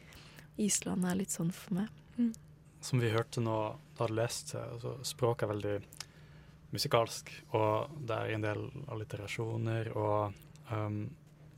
Island 0.58 1.06
er 1.06 1.20
litt 1.20 1.34
sånn 1.34 1.52
for 1.54 1.78
meg. 1.78 1.92
Mm. 2.18 2.32
Som 2.80 3.02
vi 3.02 3.12
hørte 3.12 3.42
nå 3.42 3.58
da 3.98 4.06
du 4.06 4.14
leste, 4.14 4.58
altså, 4.58 4.96
språket 5.06 5.46
er 5.46 5.52
veldig 5.52 5.76
musikalsk, 6.74 7.30
og 7.56 7.94
det 8.06 8.16
er 8.16 8.34
en 8.34 8.44
del 8.44 8.66
alliterasjoner, 8.92 9.90
og 9.96 10.34
um, 10.70 11.00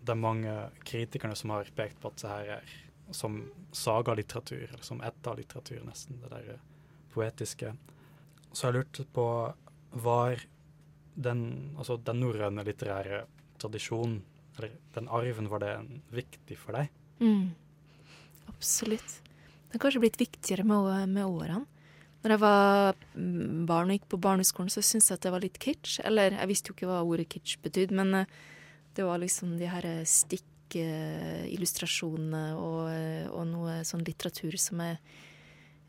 det 0.01 0.15
er 0.15 0.21
mange 0.21 0.55
kritikerne 0.87 1.37
som 1.37 1.53
har 1.57 1.69
pekt 1.77 1.99
på 2.01 2.13
at 2.13 2.23
det 2.23 2.31
her 2.31 2.53
er 2.61 2.77
som 3.17 3.41
sagalitteratur, 3.75 4.69
eller 4.69 4.87
som 4.87 5.03
etterlitteratur, 5.03 5.83
nesten, 5.85 6.21
det 6.23 6.31
der 6.31 6.61
poetiske. 7.13 7.75
Så 8.53 8.69
jeg 8.69 8.79
lurte 8.79 9.07
på 9.15 9.27
Var 9.91 10.45
den, 11.15 11.75
altså 11.79 11.97
den 11.99 12.21
norrøne 12.23 12.63
litterære 12.65 13.25
tradisjonen, 13.59 14.21
eller 14.57 14.77
den 14.95 15.09
arven, 15.09 15.51
var 15.51 15.65
det 15.65 15.73
viktig 16.15 16.59
for 16.59 16.79
deg? 16.79 16.93
Mm. 17.19 17.51
Absolutt. 18.49 19.19
Det 19.71 19.75
har 19.75 19.83
kanskje 19.83 20.03
blitt 20.05 20.21
viktigere 20.21 20.65
med, 20.67 21.09
med 21.11 21.27
årene. 21.27 21.67
Når 22.21 22.35
jeg 22.35 22.43
var 22.43 22.99
mm, 23.15 23.63
barn 23.69 23.91
og 23.91 23.95
gikk 23.97 24.09
på 24.13 24.19
barneskolen, 24.21 24.71
så 24.73 24.81
syntes 24.85 25.09
jeg 25.09 25.17
at 25.17 25.25
det 25.25 25.33
var 25.33 25.45
litt 25.45 25.59
kitsch. 25.63 26.01
Eller 26.05 26.35
jeg 26.37 26.49
visste 26.51 26.69
jo 26.69 26.75
ikke 26.77 26.91
hva 26.91 27.07
ordet 27.07 27.33
kitsch 27.33 27.55
betydde, 27.65 27.95
men 27.97 28.09
eh, 28.19 28.31
det 28.97 29.05
var 29.09 29.19
liksom 29.23 29.49
de 29.61 29.67
her 29.71 29.85
stikkillustrasjonene 30.05 32.45
og, 32.59 32.81
eh, 32.93 33.27
og, 33.31 33.45
noe 33.49 33.85
sånn 33.89 34.05
litteratur 34.05 34.55
som 34.61 34.81
eh, 34.85 34.97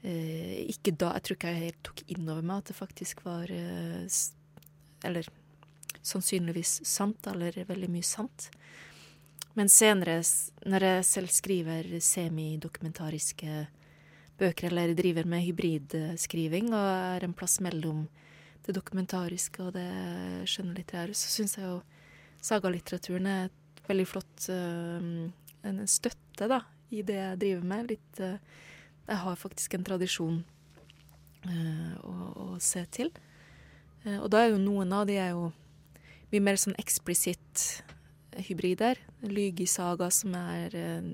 ikke 0.01 0.95
da 0.97 1.11
Jeg 1.13 1.23
tror 1.23 1.37
ikke 1.37 1.51
jeg 1.53 1.65
helt 1.67 1.83
tok 1.85 1.99
inn 2.09 2.29
over 2.29 2.41
meg 2.41 2.63
at 2.63 2.71
det 2.71 2.77
faktisk 2.77 3.19
var 3.25 3.51
eh, 3.53 4.07
Eller 5.05 5.27
sannsynligvis 6.01 6.79
sant, 6.87 7.27
eller 7.29 7.53
veldig 7.67 7.89
mye 7.93 8.05
sant. 8.05 8.47
Men 9.53 9.69
senere, 9.69 10.23
når 10.65 10.85
jeg 10.87 11.05
selv 11.05 11.33
skriver 11.35 11.89
semidokumentariske 12.01 13.67
bøker, 14.39 14.71
eller 14.71 14.95
driver 14.97 15.27
med 15.29 15.43
hybridskriving 15.45 16.71
og 16.73 16.87
er 16.87 17.27
en 17.27 17.35
plass 17.37 17.59
mellom 17.61 18.07
det 18.65 18.73
dokumentariske 18.77 19.61
og 19.67 19.75
det 19.75 19.91
skjønnlitterære, 20.49 21.13
så 21.13 21.29
syns 21.35 21.57
jeg 21.59 21.67
jo 21.67 21.77
sagalitteraturen 22.41 23.29
er 23.29 23.49
et 23.49 23.85
veldig 23.89 24.07
flott 24.09 24.49
uh, 24.49 25.29
en 25.69 25.81
støtte 25.89 26.49
da, 26.49 26.63
i 26.89 27.03
det 27.05 27.19
jeg 27.19 27.41
driver 27.43 27.67
med. 27.73 27.93
Litt, 27.93 28.21
uh, 28.23 28.37
jeg 29.07 29.19
har 29.23 29.39
faktisk 29.39 29.75
en 29.75 29.85
tradisjon 29.87 30.41
uh, 31.47 31.93
å, 32.05 32.15
å, 32.45 32.47
se 32.61 32.83
til. 32.93 33.11
og 34.05 34.29
da 34.33 34.43
er 34.43 34.53
jo 34.53 34.61
noen 34.61 34.93
av 34.93 35.07
de 35.09 35.17
er 35.21 35.33
jo 35.33 35.51
mye 36.31 36.43
mer 36.43 36.59
sånn 36.59 36.77
eksplisitt 36.79 37.83
hybrider. 38.47 38.99
Lygisaga 39.27 40.07
som 40.13 40.35
er 40.37 40.71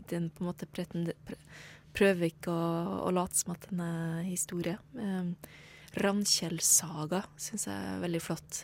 den 0.10 0.30
på 0.30 0.44
en 0.44 0.50
måte 0.52 0.68
prøver 1.98 2.30
ikke 2.30 2.54
å, 2.54 2.68
å, 3.08 3.14
late 3.16 3.40
som 3.40 3.56
at 3.56 3.66
den 3.72 3.82
er 3.82 4.28
historie. 4.28 4.78
Um, 4.94 5.34
Ravnkjell 5.98 6.60
saga 6.62 7.24
syns 7.42 7.66
jeg 7.66 7.74
er 7.74 8.04
veldig 8.04 8.22
flott. 8.22 8.62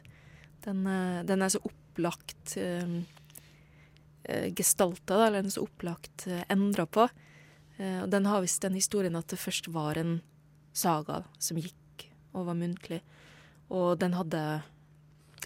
Den, 0.64 0.86
den 1.26 1.42
er 1.42 1.52
så 1.52 1.64
opplagt 1.66 2.54
um, 2.62 3.00
gestalta, 4.56 5.18
da, 5.18 5.28
eller 5.28 5.42
den 5.42 5.50
er 5.52 5.56
så 5.58 5.66
opplagt 5.66 6.28
uh, 6.30 6.44
endra 6.54 6.86
på. 6.86 7.08
Uh, 7.84 8.06
og 8.06 8.12
den 8.14 8.26
har 8.30 8.44
visst 8.44 8.64
den 8.64 8.78
historien 8.80 9.16
at 9.20 9.28
det 9.34 9.42
først 9.42 9.68
var 9.74 10.00
en 10.00 10.22
saga 10.74 11.24
som 11.42 11.60
gikk 11.60 12.08
og 12.34 12.48
var 12.48 12.58
muntlig. 12.58 13.02
Og 13.74 14.00
den 14.00 14.14
hadde 14.16 14.62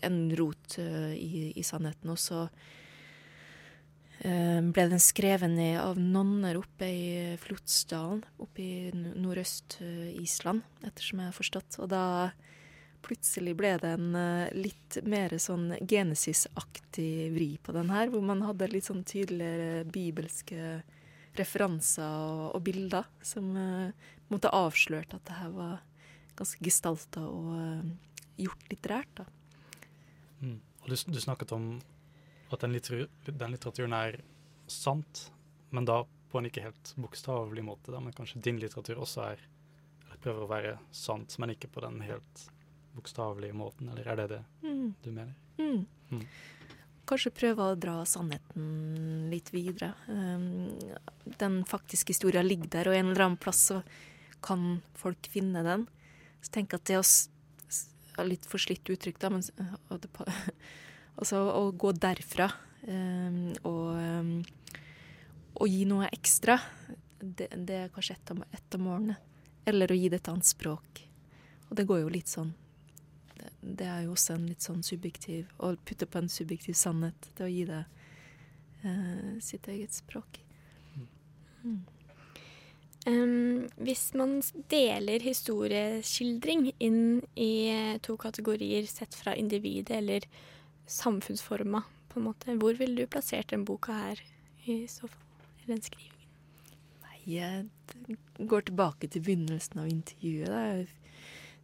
en 0.06 0.20
rot 0.38 0.78
uh, 0.78 1.14
i, 1.14 1.54
i, 1.56 1.64
sannheten. 1.66 2.10
Og 2.14 2.20
så 2.22 2.46
uh, 2.46 4.60
ble 4.62 4.90
den 4.94 5.02
skrevet 5.02 5.50
ned 5.50 5.80
av 5.82 5.98
nonner 5.98 6.58
oppe 6.60 6.86
i 6.92 7.38
Flotsdalen, 7.42 8.22
oppe 8.44 8.62
i 8.62 8.92
nordøst-Island, 8.94 10.62
ettersom 10.86 11.20
jeg 11.24 11.32
har 11.32 11.40
forstått. 11.40 11.80
Og 11.82 11.90
da 11.96 12.04
plutselig 13.08 13.56
ble 13.56 13.80
det 13.80 13.92
en 13.96 14.16
litt 14.58 14.98
mer 15.08 15.32
sånn 15.40 15.78
Genesis-aktig 15.80 17.32
vri 17.32 17.58
på 17.64 17.72
den 17.72 17.90
her, 17.94 18.10
hvor 18.12 18.22
man 18.26 18.42
hadde 18.44 18.68
litt 18.74 18.88
sånn 18.90 19.06
tydeligere 19.08 19.86
bibelske 19.88 20.82
referanser 21.40 22.06
og, 22.06 22.56
og 22.58 22.64
bilder 22.66 23.08
som 23.26 23.52
måtte 24.28 24.52
avslørt 24.54 25.14
at 25.16 25.24
det 25.28 25.38
her 25.40 25.54
var 25.56 25.78
ganske 26.38 26.62
gestalta 26.64 27.24
og 27.26 28.38
gjort 28.38 28.68
litterært. 28.72 29.22
Mm. 30.40 30.60
Og 30.84 30.90
du, 30.90 30.96
du, 31.12 31.20
snakket 31.22 31.54
om 31.56 31.70
at 32.54 32.62
den, 32.64 32.76
litteratur, 32.76 33.10
den, 33.28 33.56
litteraturen 33.56 33.96
er 33.98 34.20
sant, 34.72 35.28
men 35.74 35.88
da 35.88 36.04
på 36.32 36.40
en 36.40 36.50
ikke 36.50 36.66
helt 36.68 36.94
bokstavelig 37.00 37.64
måte. 37.66 37.92
Da. 37.92 38.02
Men 38.04 38.16
kanskje 38.16 38.44
din 38.46 38.60
litteratur 38.62 39.02
også 39.04 39.26
er 39.32 39.42
eller 40.08 40.22
prøver 40.24 40.44
å 40.44 40.52
være 40.52 40.78
sant, 40.96 41.36
men 41.42 41.54
ikke 41.54 41.70
på 41.72 41.84
den 41.84 42.00
helt 42.06 42.44
bokstavelige 42.98 43.56
måten. 43.58 43.90
Eller 43.94 44.08
er 44.12 44.22
det 44.22 44.28
det 44.36 44.44
mm. 44.64 44.88
du 45.04 45.12
mener? 45.12 45.36
Mm. 45.58 46.24
Kanskje 47.08 47.32
prøve 47.32 47.64
å 47.64 47.78
dra 47.80 48.02
sannheten 48.08 49.30
litt 49.32 49.54
videre. 49.56 49.94
Um, 50.12 50.76
den 51.40 51.62
faktiske 51.68 52.12
historia 52.12 52.44
ligger 52.44 52.72
der, 52.74 52.90
og 52.92 52.98
en 52.98 53.12
eller 53.14 53.26
annen 53.30 53.40
plass 53.40 53.62
så 53.70 53.82
kan 54.44 54.82
folk 54.98 55.30
finne 55.32 55.64
den. 55.66 55.88
Så 56.44 56.52
tenk 56.58 56.76
at 56.76 56.86
det 56.90 57.00
å 57.00 57.08
litt 58.26 58.48
forslitt 58.50 58.90
uttrykk, 58.90 59.20
da, 59.22 59.30
men 59.30 59.44
altså 61.20 61.42
å 61.54 61.68
gå 61.72 61.92
derfra 61.94 62.50
um, 62.90 63.52
og, 63.70 64.48
og 65.62 65.70
gi 65.70 65.84
noe 65.90 66.10
ekstra, 66.10 66.58
det, 67.22 67.52
det 67.56 67.82
er 67.84 67.92
kanskje 67.94 68.18
et 68.18 68.34
av, 68.34 68.46
et 68.52 68.78
av 68.80 68.84
målene. 68.84 69.20
Eller 69.68 69.92
å 69.92 69.98
gi 69.98 70.10
det 70.10 70.22
et 70.22 70.32
annet 70.32 70.48
språk. 70.48 71.04
Og 71.68 71.76
det 71.78 71.86
går 71.88 72.04
jo 72.04 72.12
litt 72.14 72.32
sånn 72.32 72.54
det, 73.62 73.88
er 73.88 74.06
jo 74.06 74.16
også 74.16 74.36
en 74.36 74.48
litt 74.50 74.66
sånn 74.66 74.84
subjektiv 74.86 75.52
Å 75.64 75.74
putte 75.86 76.08
på 76.10 76.22
en 76.22 76.32
subjektiv 76.32 76.78
sannhet. 76.78 77.30
til 77.36 77.46
å 77.46 77.52
gi 77.52 77.64
det 77.70 77.84
uh, 78.86 79.38
sitt 79.44 79.68
eget 79.68 79.94
språk. 79.94 80.42
Mm. 81.64 81.80
Um, 83.08 83.68
hvis 83.80 84.10
man 84.20 84.42
deler 84.70 85.24
historieskildring 85.24 86.74
inn 86.84 87.22
i 87.40 87.52
to 88.04 88.18
kategorier 88.20 88.88
sett 88.90 89.16
fra 89.16 89.36
individet 89.36 89.96
eller 90.02 90.28
samfunnsforma, 90.88 91.84
på 92.18 92.20
en 92.20 92.26
måte. 92.26 92.56
Hvor 92.58 92.74
ville 92.74 92.96
du 92.96 93.08
plassert 93.08 93.52
den 93.52 93.66
boka 93.66 93.94
her 93.94 94.22
i 94.66 94.88
så 94.90 95.08
fall? 95.08 95.26
Eller 95.58 95.76
den 95.76 95.84
skrivingen? 95.86 96.14
Nei, 97.04 97.18
Jeg 97.26 98.18
går 98.50 98.62
tilbake 98.62 99.08
til 99.08 99.22
begynnelsen 99.22 99.80
av 99.84 99.92
intervjuet. 99.92 100.50
Da. 100.50 101.07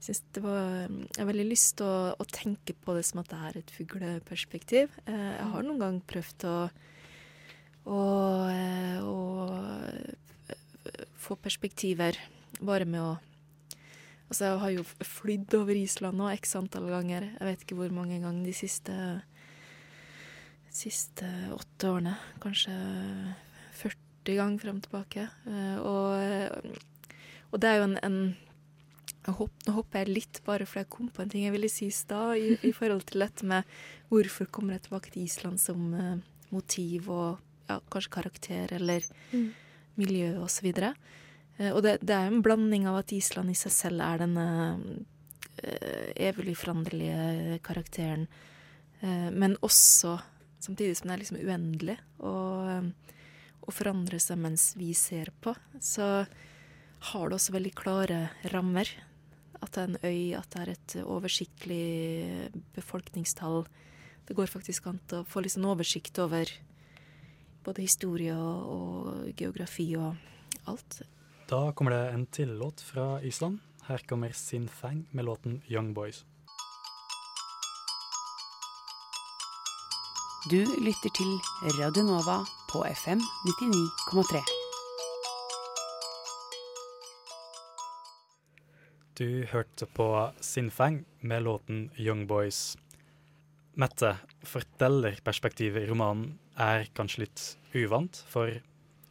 Jeg 0.03 0.19
det 0.35 0.41
var 0.43 0.89
Jeg 0.91 1.19
har 1.21 1.29
veldig 1.29 1.45
lyst 1.47 1.77
til 1.79 1.87
å, 1.87 2.11
å, 2.19 2.25
tenke 2.27 2.73
på 2.75 2.95
det 2.97 3.05
som 3.07 3.21
at 3.21 3.29
det 3.31 3.39
er 3.39 3.59
et 3.61 3.71
fugleperspektiv. 3.71 4.91
Eh, 5.07 5.29
jeg 5.37 5.49
har 5.53 5.63
noen 5.63 5.79
gang 5.79 6.01
prøvd 6.03 6.45
å, 6.49 6.55
å, 7.87 7.99
eh, 8.51 8.99
å 8.99 9.15
få 11.23 11.37
perspektiver 11.39 12.19
bare 12.59 12.85
med 12.89 13.01
å 13.03 13.13
Altså, 14.33 14.47
jeg 14.47 14.59
har 14.63 14.71
jo 14.73 14.83
flydd 15.05 15.53
over 15.59 15.77
Island 15.77 16.17
nå 16.17 16.29
x 16.33 16.55
antall 16.57 16.87
ganger. 16.89 17.27
Jeg 17.35 17.45
vet 17.45 17.63
ikke 17.65 17.75
hvor 17.77 17.91
mange 17.93 18.15
ganger 18.17 18.47
de 18.47 18.53
siste, 18.57 18.95
siste 20.73 21.27
åtte 21.53 21.91
årene. 21.91 22.15
Kanskje 22.41 22.73
40 23.77 24.39
ganger 24.39 24.63
frem 24.63 24.79
og 24.79 24.87
tilbake. 24.87 25.27
Og, 25.85 26.09
og, 27.51 27.61
det 27.61 27.69
er 27.69 27.77
jo 27.77 27.85
en, 27.91 27.99
en 28.01 28.17
Nå 29.23 29.33
hopper 29.77 30.03
jeg 30.03 30.11
litt 30.11 30.41
bare 30.43 30.67
fordi 30.67 30.83
jeg 30.83 30.91
kom 30.91 31.07
på 31.13 31.23
en 31.23 31.31
ting 31.31 31.45
jeg 31.45 31.55
ville 31.55 31.71
si 31.71 31.87
i 31.87 31.95
stad, 31.95 32.35
i, 32.37 32.57
i, 32.59 32.73
forhold 32.79 33.05
til 33.07 33.23
dette 33.23 33.47
med 33.47 33.67
hvorfor 34.11 34.49
kommer 34.51 34.75
jeg 34.75 34.87
tilbake 34.87 35.13
til 35.13 35.23
Island 35.23 35.61
som 35.63 35.89
uh, 35.95 36.15
motiv 36.51 37.07
og 37.13 37.39
ja, 37.69 37.79
kanskje 37.93 38.15
karakter 38.17 38.73
eller 38.75 39.05
mm. 39.31 39.47
miljø 40.01 40.33
osv. 40.43 40.73
Uh, 40.75 40.91
Eh, 41.57 41.71
og 41.71 41.83
det, 41.85 41.99
det, 42.01 42.15
er 42.15 42.27
jo 42.27 42.37
en 42.37 42.45
blanding 42.45 42.87
av 42.89 43.01
at 43.03 43.13
Island 43.15 43.53
i 43.53 43.57
seg 43.57 43.73
selv 43.75 44.03
er 44.05 44.23
denne 44.23 44.47
uh, 45.63 46.09
evig 46.17 46.55
foranderlige 46.57 47.59
karakteren, 47.65 48.25
uh, 49.03 49.29
men 49.33 49.57
også 49.61 50.17
samtidig 50.63 50.97
som 50.97 51.09
den 51.09 51.15
er 51.15 51.21
liksom 51.21 51.41
uendelig 51.43 51.97
og, 52.23 52.89
og 53.61 53.75
forandrer 53.75 54.21
seg 54.23 54.39
mens 54.39 54.71
vi 54.79 54.93
ser 54.97 55.33
på, 55.43 55.53
så 55.83 56.25
har 57.09 57.25
det 57.27 57.35
også 57.35 57.57
veldig 57.57 57.73
klare 57.75 58.19
rammer. 58.53 58.87
At 59.63 59.75
det 59.75 59.81
er 59.81 59.89
en 59.89 60.01
øy, 60.03 60.35
at 60.35 60.49
det 60.53 60.61
er 60.61 60.71
et 60.73 60.95
oversiktlig 61.03 62.51
befolkningstall. 62.75 63.63
Det 64.27 64.35
går 64.35 64.51
faktisk 64.51 64.87
an 64.91 64.99
å 65.15 65.23
få 65.27 65.43
litt 65.43 65.55
sånn 65.55 65.67
oversikt 65.71 66.19
over 66.23 66.51
både 67.63 67.85
historie 67.85 68.35
og, 68.35 68.67
og 68.75 69.39
geografi 69.39 69.87
og 69.99 70.19
alt. 70.67 71.01
Da 71.47 71.71
kommer 71.75 71.95
det 71.95 72.03
en 72.13 72.27
til 72.27 72.55
låt 72.59 72.83
fra 72.83 73.21
Island. 73.23 73.59
Her 73.87 74.03
kommer 74.07 74.31
Sin 74.35 74.67
Fang 74.67 75.05
med 75.11 75.25
låten 75.25 75.61
Young 75.69 75.93
Boys. 75.95 76.23
Du 80.51 80.59
lytter 80.59 81.09
til 81.15 81.39
Radio 81.79 82.03
Nova 82.03 82.41
på 82.71 82.83
FM 82.83 83.19
99,3. 83.47 84.62
Du 89.17 89.45
hørte 89.51 89.85
på 89.85 90.07
Sinfang 90.41 91.03
med 91.21 91.45
låten 91.45 91.89
Young 91.97 92.25
Boys. 92.27 92.77
Mette, 93.77 94.15
fortellerperspektivet 94.45 95.85
i 95.85 95.89
romanen 95.89 96.39
er 96.57 96.89
kanskje 96.97 97.25
litt 97.27 97.45
uvant 97.73 98.23
for 98.29 98.49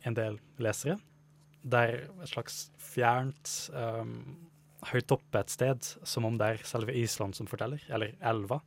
en 0.02 0.18
del 0.18 0.38
lesere 0.62 0.98
det 1.62 1.78
er 1.78 2.00
et 2.22 2.30
slags 2.30 2.66
fjernt, 2.82 3.50
um, 3.76 4.16
høyt 4.90 5.14
oppe 5.14 5.38
et 5.40 5.52
sted, 5.52 5.92
som 6.08 6.26
om 6.26 6.38
det 6.38 6.48
er 6.48 6.66
selve 6.66 6.94
Island 6.98 7.36
som 7.38 7.48
forteller, 7.50 7.82
eller 7.92 8.16
elva, 8.32 8.58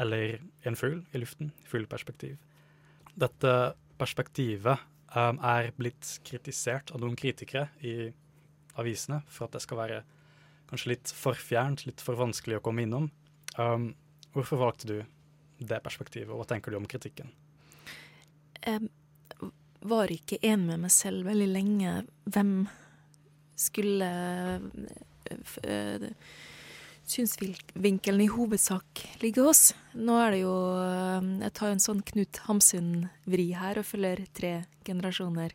eller 0.00 0.38
en 0.66 0.78
fugl 0.78 1.02
i 1.12 1.20
luften, 1.20 1.52
fugleperspektiv. 1.68 2.38
Dette 3.14 3.52
perspektivet 4.00 4.80
um, 5.14 5.38
er 5.44 5.70
blitt 5.76 6.16
kritisert 6.26 6.94
av 6.94 7.04
noen 7.04 7.18
kritikere 7.18 7.68
i 7.84 8.10
avisene 8.80 9.20
for 9.28 9.46
at 9.46 9.54
det 9.54 9.62
skal 9.62 9.82
være 9.84 10.00
kanskje 10.70 10.94
litt 10.94 11.12
for 11.14 11.38
fjernt, 11.38 11.84
litt 11.88 12.02
for 12.04 12.18
vanskelig 12.18 12.58
å 12.58 12.64
komme 12.64 12.84
innom. 12.86 13.10
Um, 13.58 13.92
hvorfor 14.34 14.60
valgte 14.62 14.90
du 14.90 14.96
det 15.64 15.80
perspektivet, 15.84 16.30
og 16.32 16.42
hva 16.42 16.48
tenker 16.50 16.72
du 16.72 16.80
om 16.80 16.88
kritikken? 16.90 17.30
Jeg 18.64 18.88
var 19.84 20.10
ikke 20.12 20.40
enig 20.42 20.66
med 20.72 20.86
meg 20.86 20.94
selv 20.94 21.28
veldig 21.28 21.50
lenge 21.52 21.92
hvem 22.32 22.56
skulle 23.60 24.08
uh, 25.28 26.18
synsvinkelen 27.04 28.24
i 28.24 28.30
hovedsak 28.32 29.04
ligge 29.22 29.44
hos. 29.44 29.72
Nå 29.92 30.16
er 30.20 30.34
det 30.34 30.40
jo 30.42 30.54
Jeg 31.44 31.52
tar 31.58 31.72
en 31.72 31.82
sånn 31.82 32.02
Knut 32.02 32.40
Hamsun-vri 32.48 33.50
her 33.58 33.80
og 33.80 33.88
følger 33.88 34.24
tre 34.36 34.54
generasjoner. 34.86 35.52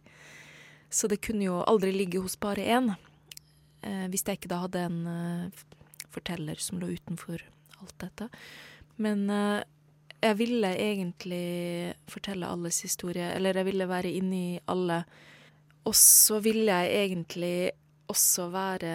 Så 0.89 1.10
det 1.10 1.22
kunne 1.26 1.45
jo 1.45 1.62
aldri 1.65 1.91
ligge 1.93 2.22
hos 2.22 2.38
bare 2.39 2.65
én. 2.65 2.93
Eh, 3.82 4.06
hvis 4.12 4.26
jeg 4.28 4.39
ikke 4.39 4.52
da 4.52 4.63
hadde 4.65 4.86
en 4.88 5.00
uh, 5.08 5.65
forteller 6.12 6.60
som 6.60 6.82
lå 6.82 6.92
utenfor 6.98 7.44
alt 7.80 7.96
dette. 8.02 8.30
Men 9.00 9.28
uh, 9.32 9.62
jeg 10.20 10.36
ville 10.39 10.72
egentlig 10.76 11.94
fortelle 12.12 12.50
alles 12.50 12.82
historie, 12.84 13.32
eller 13.36 13.56
jeg 13.56 13.70
ville 13.70 13.88
være 13.88 14.12
inni 14.12 14.60
alle. 14.68 15.04
Og 15.88 15.96
så 15.96 16.42
ville 16.44 16.68
jeg 16.68 17.06
egentlig 17.06 17.72
også 18.12 18.50
være 18.52 18.94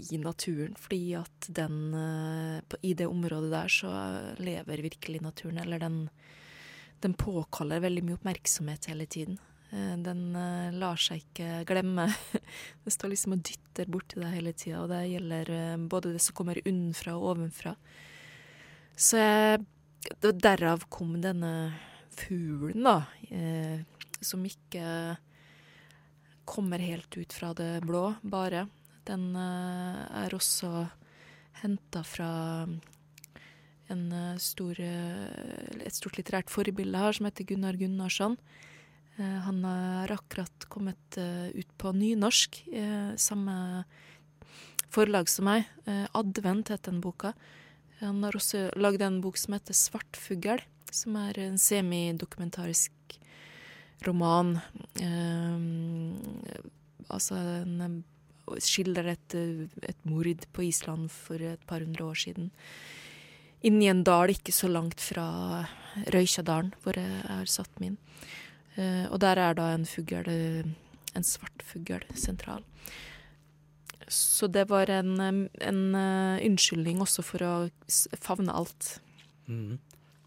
i 0.00 0.18
naturen, 0.20 0.76
fordi 0.78 1.12
at 1.18 1.48
den 1.52 1.94
eh, 1.94 2.76
I 2.82 2.94
det 2.94 3.08
området 3.08 3.50
der 3.52 3.68
så 3.68 3.90
lever 4.38 4.82
virkelig 4.82 5.20
naturen, 5.22 5.58
eller 5.58 5.78
den, 5.78 6.08
den 7.02 7.14
påkaller 7.14 7.82
veldig 7.82 8.04
mye 8.04 8.18
oppmerksomhet 8.20 8.88
hele 8.92 9.06
tiden. 9.06 9.38
Eh, 9.70 9.96
den 10.02 10.22
eh, 10.36 10.76
lar 10.76 11.00
seg 11.00 11.22
ikke 11.24 11.64
glemme. 11.68 12.08
Det 12.84 12.94
står 12.94 13.14
liksom 13.14 13.36
og 13.36 13.44
dytter 13.46 13.90
borti 13.90 14.20
deg 14.20 14.34
hele 14.34 14.54
tida, 14.56 14.82
og 14.82 14.90
det 14.92 15.04
gjelder 15.10 15.52
både 15.90 16.14
det 16.14 16.22
som 16.24 16.36
kommer 16.36 16.60
unnenfra 16.64 17.14
og 17.18 17.34
ovenfra. 17.34 17.76
Så 18.98 19.20
jeg 19.20 19.62
Derav 20.20 20.86
kom 20.88 21.18
denne 21.20 21.72
fuglen, 22.16 22.86
da, 22.86 23.04
eh, 23.28 23.82
som 24.24 24.44
ikke 24.44 24.84
kommer 26.48 26.82
helt 26.82 27.16
ut 27.16 27.32
fra 27.32 27.52
det 27.54 27.82
blå, 27.84 28.14
bare. 28.22 28.66
Den 29.06 29.34
eh, 29.36 30.00
er 30.24 30.34
også 30.34 30.88
henta 31.62 32.02
fra 32.06 32.30
eh, 33.90 34.36
stor, 34.40 34.80
eh, 34.80 35.84
et 35.84 35.96
stort 35.96 36.18
litterært 36.18 36.52
forbilde 36.52 36.98
her, 36.98 37.16
som 37.16 37.28
heter 37.28 37.48
Gunnar 37.48 37.78
Gunnarsson. 37.80 38.38
Eh, 39.20 39.38
han 39.46 39.64
har 39.64 40.12
akkurat 40.14 40.66
kommet 40.72 41.18
eh, 41.20 41.48
ut 41.54 41.70
på 41.78 41.92
nynorsk, 41.92 42.62
samme 43.20 43.56
forlag 44.90 45.28
som 45.30 45.46
meg. 45.46 45.68
Advent 46.16 46.72
heter 46.72 46.90
den 46.90 47.02
boka. 47.04 47.34
Han 48.00 48.24
har 48.24 48.36
også 48.36 48.70
lagd 48.80 49.02
en 49.04 49.20
bok 49.22 49.36
som 49.38 49.54
heter 49.54 49.76
'Svartfugl', 49.76 50.64
som 50.90 51.16
er 51.16 51.38
en 51.38 51.58
semidokumentarisk 51.58 52.92
roman. 54.06 54.58
Altså 57.10 57.36
en 57.36 58.02
skildrer 58.58 59.12
et, 59.14 59.34
et 59.34 60.06
mord 60.08 60.46
på 60.52 60.62
Island 60.66 61.10
for 61.10 61.36
et 61.36 61.62
par 61.66 61.84
hundre 61.84 62.04
år 62.04 62.18
siden. 62.18 62.50
Inni 63.62 63.90
en 63.92 64.04
dal 64.04 64.32
ikke 64.32 64.54
så 64.56 64.70
langt 64.72 65.02
fra 65.04 65.66
Røykjadalen, 66.08 66.72
hvor 66.80 66.96
jeg 66.96 67.24
har 67.26 67.50
satt 67.50 67.80
min. 67.82 67.98
Uh, 68.80 69.06
og 69.12 69.20
der 69.20 69.40
er 69.42 69.58
da 69.58 69.70
en 69.74 69.84
fugl, 69.88 70.30
en 70.30 71.26
svart 71.26 71.64
fugl, 71.66 72.06
sentral. 72.16 72.64
Så 74.10 74.48
det 74.50 74.64
var 74.72 74.90
en, 74.90 75.20
en 75.20 75.82
uh, 75.94 76.40
unnskyldning 76.42 77.02
også 77.04 77.22
for 77.22 77.44
å 77.46 77.54
favne 78.18 78.54
alt. 78.56 78.96
Mm. 79.46 79.76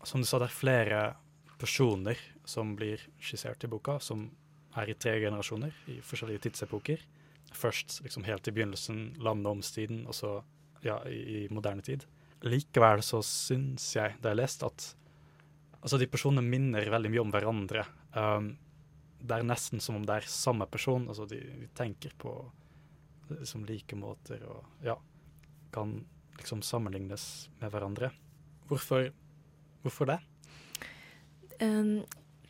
Som 0.07 0.23
du 0.23 0.27
sa, 0.27 0.39
det 0.39 0.51
er 0.51 0.55
flere 0.55 1.01
personer 1.59 2.19
som 2.45 2.75
blir 2.75 3.01
skissert 3.23 3.63
i 3.63 3.71
boka, 3.71 3.97
som 4.03 4.27
er 4.79 4.89
i 4.89 4.97
tre 4.97 5.15
generasjoner 5.21 5.75
i 5.91 5.99
forskjellige 6.03 6.47
tidsepoker. 6.47 7.03
Først 7.53 8.01
liksom 8.03 8.25
helt 8.27 8.47
i 8.49 8.53
begynnelsen, 8.55 9.13
landomstiden, 9.23 10.03
og 10.09 10.17
så 10.17 10.33
ja, 10.83 10.97
i, 11.07 11.19
i, 11.43 11.47
moderne 11.53 11.85
tid. 11.85 12.05
Likevel 12.43 13.03
så 13.05 13.21
syns 13.23 13.85
jeg, 13.95 14.17
da 14.23 14.33
jeg 14.33 14.41
leste, 14.41 14.67
at 14.67 14.87
altså, 15.79 15.99
de 16.01 16.09
personene 16.11 16.43
minner 16.43 16.89
veldig 16.91 17.13
mye 17.13 17.23
om 17.23 17.33
hverandre. 17.33 17.85
Um, 18.15 18.53
det 19.23 19.37
er 19.37 19.47
nesten 19.47 19.81
som 19.83 19.97
om 19.97 20.05
det 20.07 20.19
er 20.19 20.29
samme 20.29 20.67
person. 20.69 21.07
Altså, 21.07 21.25
de, 21.29 21.39
de 21.61 21.69
tenker 21.77 22.13
på 22.19 22.33
liksom 23.31 23.63
like 23.65 23.95
måter 23.97 24.43
og 24.45 24.85
ja, 24.85 24.97
kan 25.73 26.01
liksom 26.37 26.61
sammenlignes 26.65 27.49
med 27.61 27.71
hverandre. 27.73 28.11
Hvorfor, 28.69 29.09
hvorfor 29.83 30.09
det? 30.09 30.19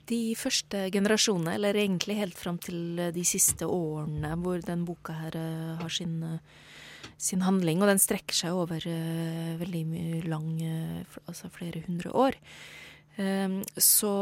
De 0.10 0.21
første 0.36 0.88
generasjonene, 0.91 1.54
eller 1.56 1.78
egentlig 1.78 2.17
helt 2.17 2.39
fram 2.39 2.58
til 2.62 2.99
de 3.13 3.23
siste 3.28 3.67
årene 3.69 4.34
hvor 4.41 4.63
den 4.65 4.86
boka 4.88 5.13
her 5.15 5.38
uh, 5.38 5.76
har 5.80 5.93
sin, 5.93 6.17
sin 7.15 7.43
handling, 7.45 7.84
og 7.84 7.91
den 7.91 8.02
strekker 8.02 8.36
seg 8.36 8.58
over 8.58 8.84
uh, 8.84 9.54
veldig 9.62 10.23
lang, 10.28 10.49
uh, 10.60 11.19
altså 11.28 11.52
flere 11.54 11.84
hundre 11.86 12.12
år, 12.26 12.39
um, 13.19 13.62
så 13.78 14.13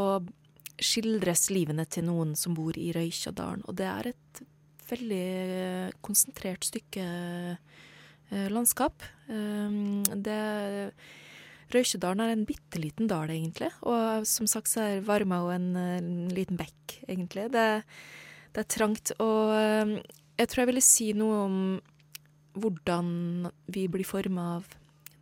skildres 0.82 1.50
livene 1.54 1.86
til 1.90 2.08
noen 2.10 2.36
som 2.40 2.56
bor 2.58 2.78
i 2.78 2.92
Røykjadalen. 2.96 3.66
Og 3.70 3.78
det 3.80 3.88
er 3.90 4.12
et 4.12 4.42
veldig 4.92 5.26
konsentrert 6.04 6.68
stykke 6.68 7.06
eh, 7.06 8.48
landskap. 8.52 9.06
Eh, 9.32 9.78
det 10.28 10.40
Røykjedalen 11.72 12.26
er 12.26 12.34
en 12.34 12.48
bitte 12.48 12.82
liten 12.84 13.08
dal, 13.08 13.32
egentlig. 13.32 13.70
Og 13.88 14.26
som 14.28 14.50
sagt 14.50 14.68
så 14.68 14.84
er 14.84 15.06
Varmau 15.08 15.48
en, 15.54 15.72
en 15.78 16.12
liten 16.36 16.60
bekk, 16.60 16.98
egentlig. 17.08 17.48
Det, 17.54 17.68
det, 18.52 18.66
er 18.66 18.68
trangt. 18.68 19.14
Og 19.24 19.54
jeg 20.36 20.50
tror 20.52 20.64
jeg 20.64 20.72
ville 20.74 20.84
si 20.84 21.12
noe 21.16 21.40
om 21.46 21.58
hvordan 22.60 23.48
vi 23.72 23.86
blir 23.88 24.08
forma 24.08 24.58
av 24.58 24.68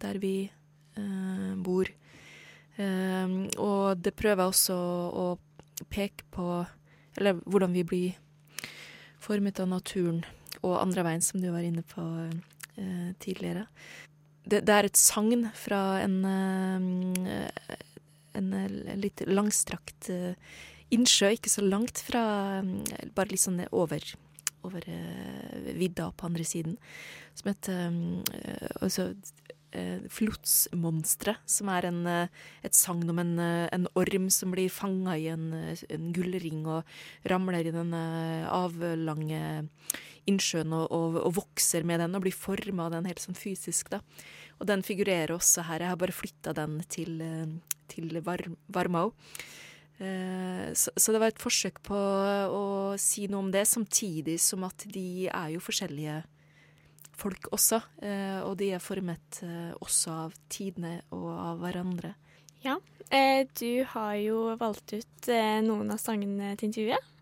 der 0.01 0.17
vi 0.21 0.33
eh, 0.47 1.53
bor. 1.59 1.89
Eh, 2.79 3.35
og 3.59 4.01
det 4.01 4.15
prøver 4.17 4.45
jeg 4.45 4.53
også 4.53 4.77
å 4.79 5.27
peke 5.89 6.27
på 6.33 6.65
Eller 7.17 7.39
hvordan 7.45 7.73
vi 7.73 7.83
blir 7.83 8.17
formet 9.19 9.59
av 9.59 9.67
naturen 9.67 10.21
og 10.63 10.79
andre 10.79 11.03
veien, 11.07 11.23
som 11.23 11.41
du 11.41 11.49
var 11.51 11.65
inne 11.65 11.83
på 11.87 12.03
eh, 12.79 13.09
tidligere. 13.19 13.65
Det, 14.45 14.61
det, 14.67 14.75
er 14.75 14.87
et 14.87 14.99
sagn 14.99 15.49
fra 15.57 15.99
en, 16.03 16.17
eh, 16.25 17.75
en, 18.39 18.53
en 18.61 18.79
litt 19.01 19.23
langstrakt 19.27 20.09
eh, 20.13 20.37
innsjø, 20.95 21.33
ikke 21.35 21.51
så 21.51 21.65
langt 21.65 22.01
fra 22.01 22.23
Bare 23.15 23.29
litt 23.29 23.43
sånn 23.43 23.59
over, 23.69 24.03
over 24.65 24.87
vidda 25.75 26.09
på 26.15 26.29
andre 26.29 26.47
siden, 26.47 26.79
som 27.37 27.51
heter 27.51 27.91
altså, 28.79 29.11
eh, 29.75 30.05
Flotsmonsteret, 30.11 31.41
som 31.49 31.69
er 31.69 31.87
en, 31.89 32.05
eh, 32.07 32.27
et 32.63 32.75
sagn 32.75 33.09
om 33.09 33.19
en, 33.19 33.37
eh, 33.39 33.69
en, 33.71 33.87
orm 33.95 34.29
som 34.29 34.51
blir 34.51 34.69
fanga 34.69 35.17
i 35.17 35.27
en, 35.27 35.53
eh, 35.53 35.83
en, 35.89 36.11
gullring 36.13 36.65
og 36.65 36.83
ramler 37.25 37.65
i 37.67 37.71
den 37.71 37.93
avlange 37.93 39.67
innsjøen 40.27 40.73
og, 40.73 40.91
og, 40.91 41.15
og, 41.25 41.33
vokser 41.35 41.83
med 41.83 41.99
den 41.99 42.15
og 42.15 42.21
blir 42.21 42.33
forma 42.35 42.85
av 42.85 42.91
den 42.91 43.05
helt 43.05 43.19
sånn 43.19 43.37
fysisk. 43.37 43.89
da. 43.89 44.01
Og 44.59 44.67
den 44.67 44.83
figurerer 44.83 45.33
også 45.33 45.63
her. 45.63 45.79
Jeg 45.79 45.89
har 45.89 45.97
bare 45.97 46.15
flytta 46.15 46.53
den 46.53 46.81
til, 46.89 47.21
til 47.87 48.21
Var 48.21 48.43
Varmau. 48.67 49.13
Så, 49.99 50.91
så, 50.95 51.11
det 51.11 51.19
var 51.19 51.27
et 51.27 51.41
forsøk 51.41 51.81
på 51.83 51.95
å 51.95 52.95
si 52.95 53.27
noe 53.27 53.43
om 53.43 53.49
det, 53.51 53.65
samtidig 53.67 54.37
som 54.39 54.63
at 54.63 54.85
de 54.87 55.27
er 55.27 55.49
jo 55.55 55.63
forskjellige 55.63 56.21
folk 57.19 57.49
også. 57.55 57.81
Eh, 58.03 58.39
og 58.45 58.57
de 58.61 58.71
er 58.75 58.83
formet 58.83 59.41
eh, 59.45 59.71
også 59.83 60.15
av 60.25 60.35
tidene 60.51 60.99
og 61.15 61.29
av 61.33 61.63
hverandre. 61.63 62.13
Ja, 62.63 62.77
eh, 63.11 63.45
du 63.59 63.85
har 63.93 64.15
jo 64.19 64.55
valgt 64.59 64.93
ut 64.95 65.31
noen 65.65 65.93
av 65.93 66.01
sangene 66.01 66.55
til 66.59 66.71
intervjuet. 66.71 67.15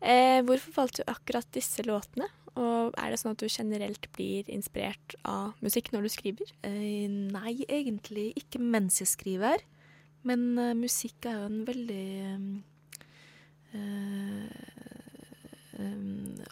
Hvorfor 0.00 0.72
valgte 0.78 1.04
du 1.04 1.10
akkurat 1.12 1.48
disse 1.52 1.82
låtene? 1.84 2.30
Og 2.56 2.94
er 2.98 3.12
det 3.12 3.18
sånn 3.20 3.34
at 3.34 3.42
du 3.42 3.50
generelt 3.52 4.06
blir 4.16 4.48
inspirert 4.50 5.14
av 5.28 5.52
musikk 5.60 5.92
når 5.92 6.06
du 6.06 6.10
skriver? 6.14 6.54
nei, 6.64 7.52
egentlig 7.68 8.30
ikke 8.40 8.62
mens 8.64 9.02
jeg 9.02 9.10
skriver. 9.12 9.60
Men 10.24 10.56
musikk 10.80 11.28
er 11.28 11.36
jo 11.36 11.50
en 11.50 11.60
veldig 11.68 12.08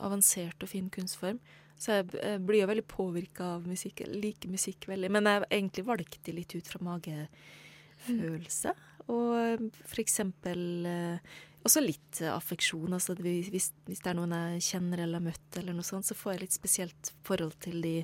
avansert 0.04 0.62
og 0.62 0.68
fin 0.74 0.92
kunstform. 0.92 1.40
Så 1.78 1.94
jeg 1.94 2.42
blir 2.42 2.64
jo 2.64 2.70
veldig 2.72 2.86
påvirka 2.90 3.52
av 3.54 3.66
musikk. 3.70 4.02
Jeg 4.02 4.18
liker 4.18 4.50
musikk 4.50 4.88
veldig. 4.90 5.10
Men 5.14 5.30
jeg 5.30 5.46
egentlig 5.46 5.86
valgte 5.86 6.34
litt 6.34 6.54
ut 6.58 6.70
fra 6.70 6.82
magefølelse. 6.88 8.74
Og 9.08 9.68
for 9.78 10.02
eksempel 10.02 10.88
eh, 10.90 11.36
også 11.66 11.82
litt 11.84 12.22
affeksjon. 12.28 12.94
Altså 12.94 13.16
hvis, 13.18 13.50
hvis, 13.52 14.02
det 14.02 14.10
er 14.10 14.18
noen 14.18 14.34
jeg 14.36 14.64
kjenner 14.72 15.04
eller 15.04 15.20
har 15.20 15.28
møtt, 15.30 15.60
eller 15.60 15.76
noe 15.76 15.86
sånt, 15.86 16.08
så 16.08 16.16
får 16.18 16.34
jeg 16.34 16.44
litt 16.44 16.56
spesielt 16.56 17.12
forhold 17.26 17.56
til 17.64 17.80
de, 17.84 17.96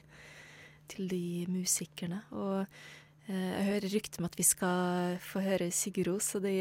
til 0.91 1.11
de 1.11 1.25
musikerne. 1.51 2.23
Og 2.35 2.63
eh, 2.63 3.51
jeg 3.59 3.69
hører 3.71 3.95
rykter 3.97 4.23
om 4.23 4.31
at 4.31 4.39
vi 4.41 4.49
skal 4.49 5.19
få 5.25 5.45
høre 5.45 5.71
Sigurd 5.75 6.13
Ros, 6.13 6.35
og 6.39 6.47
de, 6.47 6.57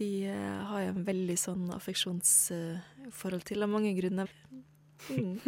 de 0.00 0.10
eh, 0.30 0.58
har 0.70 0.86
jeg 0.86 0.94
en 0.94 1.08
veldig 1.08 1.38
sånn 1.40 1.70
affeksjonsforhold 1.76 3.48
til 3.48 3.66
av 3.66 3.72
mange 3.72 3.94
grunner. 3.98 4.32
Mm. 5.10 5.40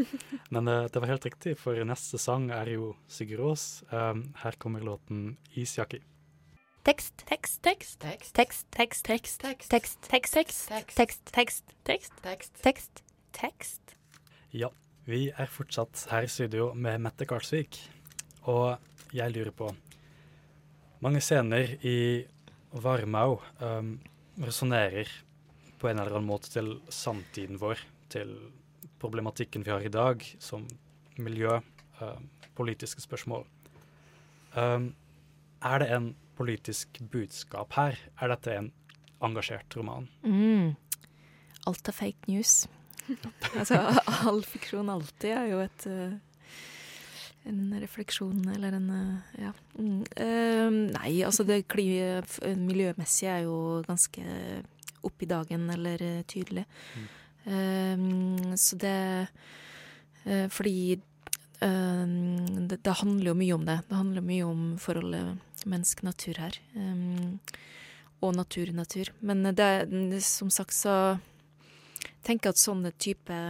Men 0.54 0.68
uh, 0.68 0.86
det 0.90 1.00
var 1.00 1.12
helt 1.12 1.26
riktig, 1.28 1.56
for 1.60 1.78
neste 1.86 2.18
sang 2.18 2.50
er 2.54 2.72
jo 2.74 2.94
Sigurd 3.08 3.44
Aas. 3.50 3.84
Um, 3.92 4.26
her 4.42 4.58
kommer 4.58 4.84
låten 4.84 5.36
'Isjakke'. 5.54 6.02
Tekst, 6.84 7.24
tekst, 7.26 7.62
tekst, 7.62 8.00
tekst, 8.00 8.34
tekst, 8.36 8.66
tekst, 8.76 9.08
tekst, 9.08 9.60
tekst, 9.70 10.00
tekst, 10.10 10.34
tekst, 10.36 10.68
tekst, 10.68 11.24
tekst, 11.34 11.64
tekst, 11.84 12.12
tekst, 12.22 12.58
tekst, 12.62 13.04
tekst. 13.32 13.94
Ja, 14.52 14.68
vi 15.08 15.30
er 15.32 15.48
fortsatt 15.48 16.06
her 16.10 16.26
i 16.26 16.28
studio 16.28 16.74
med 16.74 17.00
Mette 17.00 17.24
Karlsvik, 17.24 17.78
og 18.44 18.76
jeg 19.16 19.32
lurer 19.32 19.54
på 19.56 19.72
Mange 21.04 21.20
scener 21.20 21.74
i 21.84 22.24
Varmau 22.72 23.38
um, 23.60 23.98
resonnerer 24.40 25.10
på 25.78 25.90
en 25.90 25.98
eller 25.98 26.14
annen 26.16 26.30
måte 26.30 26.48
til 26.48 26.70
samtiden 26.88 27.58
vår, 27.60 27.82
til 28.08 28.30
problematikken 29.04 29.64
vi 29.66 29.72
har 29.74 29.84
i 29.84 29.92
dag, 29.92 30.24
som 30.40 30.64
miljø, 31.20 31.60
uh, 32.00 32.18
politiske 32.56 33.04
spørsmål. 33.04 33.44
Um, 34.56 34.94
er 35.64 35.82
det 35.82 35.90
en 35.92 36.12
politisk 36.38 37.00
budskap 37.12 37.74
her? 37.76 37.98
Er 38.20 38.32
dette 38.32 38.54
en 38.56 38.70
engasjert 39.24 39.76
roman? 39.76 40.08
Mm. 40.22 40.74
Alt 41.68 41.88
er 41.88 41.96
fake 41.96 42.30
news. 42.30 42.64
altså, 43.58 43.80
all 44.24 44.44
fiksjon 44.46 44.88
alltid 44.92 45.34
er 45.34 45.50
jo 45.52 45.58
et 45.64 45.86
uh, 45.90 46.14
en 47.44 47.74
refleksjon 47.80 48.46
eller 48.54 48.78
en 48.78 48.86
uh, 48.92 49.34
ja. 49.42 49.52
Mm. 49.76 50.04
Uh, 50.16 50.78
nei, 50.94 51.18
altså 51.26 51.44
det 51.44 51.64
miljømessige 52.56 53.34
er 53.34 53.44
jo 53.48 53.82
ganske 53.86 54.24
opp 55.04 55.20
i 55.20 55.28
dagen 55.28 55.68
eller 55.70 56.00
tydelig. 56.30 56.64
Mm. 56.96 57.12
Um, 57.44 58.54
så 58.56 58.78
det 58.80 59.28
uh, 60.24 60.46
Fordi 60.48 60.96
um, 61.60 62.66
det, 62.68 62.78
det, 62.80 62.96
handler 63.02 63.32
jo 63.32 63.36
mye 63.36 63.54
om 63.58 63.66
det. 63.68 63.78
Det 63.88 63.98
handler 63.98 64.24
mye 64.24 64.48
om 64.48 64.64
forholdet 64.80 65.66
menneske-natur 65.68 66.40
her. 66.40 66.58
Um, 66.74 67.40
og 68.24 68.36
natur-natur. 68.38 69.12
Men 69.20 69.44
det, 69.52 70.22
som 70.24 70.48
sagt 70.48 70.72
så 70.72 71.18
tenker 72.24 72.48
jeg 72.48 72.56
at 72.56 72.62
sånne 72.62 72.92
type 72.96 73.40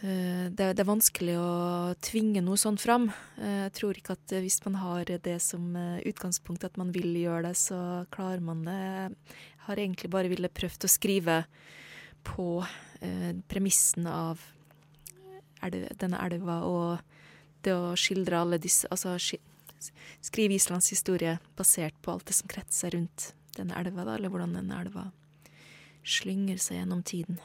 det, 0.00 0.66
det, 0.78 0.82
er 0.82 0.86
vanskelig 0.86 1.34
å 1.42 1.94
tvinge 2.04 2.42
noe 2.44 2.58
sånt 2.60 2.82
fram. 2.82 3.08
Eh, 3.40 3.64
jeg 3.66 3.72
tror 3.80 3.98
ikke 3.98 4.14
at 4.14 4.34
hvis 4.44 4.60
man 4.66 4.78
har 4.78 5.10
det 5.10 5.38
som 5.42 5.72
eh, 5.74 6.04
utgangspunkt, 6.06 6.66
at 6.68 6.78
man 6.78 6.92
vil 6.94 7.16
gjøre 7.18 7.48
det, 7.48 7.56
så 7.58 7.80
klarer 8.14 8.44
man 8.44 8.62
det. 8.68 8.78
Jeg 9.32 9.64
har 9.66 9.82
egentlig 9.82 10.12
bare 10.14 10.30
ville 10.30 10.52
prøvd 10.54 10.86
å 10.86 10.92
skrive 10.92 11.40
på 12.26 12.62
eh, 13.02 13.32
premissen 13.50 14.06
av 14.06 14.44
elv, 15.66 15.88
denne 15.98 16.22
elva 16.22 16.60
og 16.68 17.18
det 17.66 17.74
å 17.74 17.94
skildre 17.98 18.38
alle 18.38 18.60
disse 18.62 18.86
Altså 18.94 19.16
skrive 20.22 20.54
Islands 20.54 20.92
historie 20.94 21.40
basert 21.58 21.98
på 22.02 22.14
alt 22.14 22.30
det 22.30 22.38
som 22.38 22.50
kretser 22.50 22.94
rundt 22.94 23.32
denne 23.58 23.74
elva, 23.78 24.06
da, 24.06 24.14
eller 24.14 24.30
hvordan 24.30 24.54
denne 24.60 24.78
elva 24.78 25.08
slynger 26.06 26.62
seg 26.62 26.80
gjennom 26.80 27.02
tiden. 27.06 27.38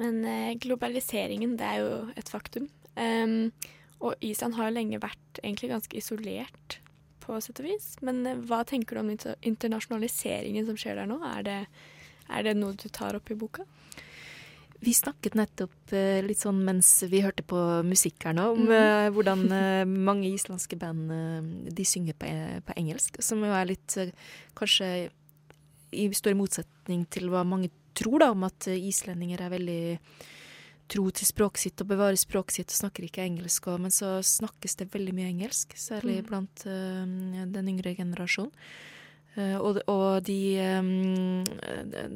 Men 0.00 0.24
eh, 0.26 0.54
globaliseringen, 0.58 1.56
det 1.58 1.66
er 1.68 1.82
jo 1.82 1.90
et 2.18 2.30
faktum. 2.30 2.68
Um, 2.98 3.52
og 4.04 4.18
Island 4.24 4.56
har 4.58 4.68
jo 4.68 4.76
lenge 4.76 5.02
vært 5.02 5.40
egentlig 5.42 5.70
ganske 5.72 5.98
isolert, 5.98 6.80
på 7.24 7.38
sett 7.40 7.62
og 7.62 7.68
vis. 7.70 7.94
Men 8.04 8.24
eh, 8.28 8.42
hva 8.48 8.64
tenker 8.68 8.98
du 8.98 9.04
om 9.04 9.12
internasjonaliseringen 9.14 10.66
som 10.68 10.78
skjer 10.80 11.00
der 11.00 11.10
nå? 11.10 11.20
Er 11.30 11.46
det, 11.46 11.60
er 12.28 12.46
det 12.48 12.58
noe 12.58 12.76
du 12.78 12.88
tar 12.92 13.16
opp 13.16 13.30
i 13.32 13.38
boka? 13.38 13.66
Vi 14.84 14.92
snakket 14.92 15.38
nettopp 15.38 15.94
eh, 15.96 16.18
litt 16.26 16.42
sånn 16.42 16.58
mens 16.66 16.90
vi 17.08 17.22
hørte 17.24 17.46
på 17.46 17.58
musikk 17.86 18.26
her 18.28 18.34
nå, 18.36 18.50
om 18.56 18.66
mm. 18.66 19.14
hvordan 19.16 19.46
mange 19.94 20.28
islandske 20.34 20.76
band 20.76 21.70
de 21.72 21.86
synger 21.88 22.18
på, 22.18 22.28
på, 22.66 22.76
engelsk. 22.82 23.22
Som 23.24 23.46
jo 23.46 23.54
er 23.54 23.70
litt 23.70 23.96
kanskje 24.58 24.90
i 25.94 26.10
stor 26.18 26.34
motsetning 26.36 27.06
til 27.14 27.30
hva 27.32 27.46
mange 27.46 27.70
tror 27.96 28.22
da, 28.22 28.30
om 28.34 28.46
at 28.46 28.68
islendinger 28.74 29.44
er 29.44 29.54
veldig 29.54 29.82
tro 30.90 31.04
til 31.14 31.28
språket 31.28 31.64
sitt 31.64 31.82
og 31.82 31.90
bevarer 31.90 32.18
språket 32.20 32.58
sitt 32.58 32.72
og 32.72 32.80
snakker 32.82 33.06
ikke 33.06 33.24
engelsk. 33.24 33.68
Og, 33.72 33.80
men 33.84 33.94
så 33.94 34.18
snakkes 34.24 34.76
det 34.80 34.90
veldig 34.92 35.14
mye 35.16 35.30
engelsk, 35.32 35.76
særlig 35.80 36.20
mm. 36.20 36.26
blant 36.28 36.66
uh, 36.68 37.46
den 37.54 37.70
yngre 37.74 37.94
generasjonen. 37.98 38.52
Uh, 39.34 39.56
og, 39.58 39.80
og 39.90 40.20
de 40.28 40.38
um, 40.78 41.42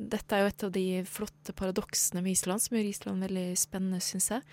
Dette 0.07 0.37
er 0.37 0.45
jo 0.45 0.51
et 0.53 0.65
av 0.69 0.75
de 0.77 0.85
flotte 1.09 1.55
paradoksene 1.59 2.23
med 2.23 2.37
Island, 2.37 2.63
som 2.63 2.77
gjør 2.79 2.93
Island 2.93 3.27
veldig 3.27 3.49
spennende, 3.59 4.03
syns 4.05 4.31
jeg. 4.37 4.47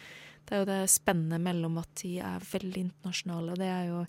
Det 0.46 0.56
er 0.56 0.64
jo 0.64 0.70
det 0.70 0.82
spennet 0.94 1.42
mellom 1.42 1.78
at 1.82 1.92
de 2.02 2.18
er 2.22 2.50
veldig 2.50 2.88
internasjonale, 2.88 3.54
og 3.54 3.62
det 3.62 3.70
er 3.70 3.92
jo 3.92 4.02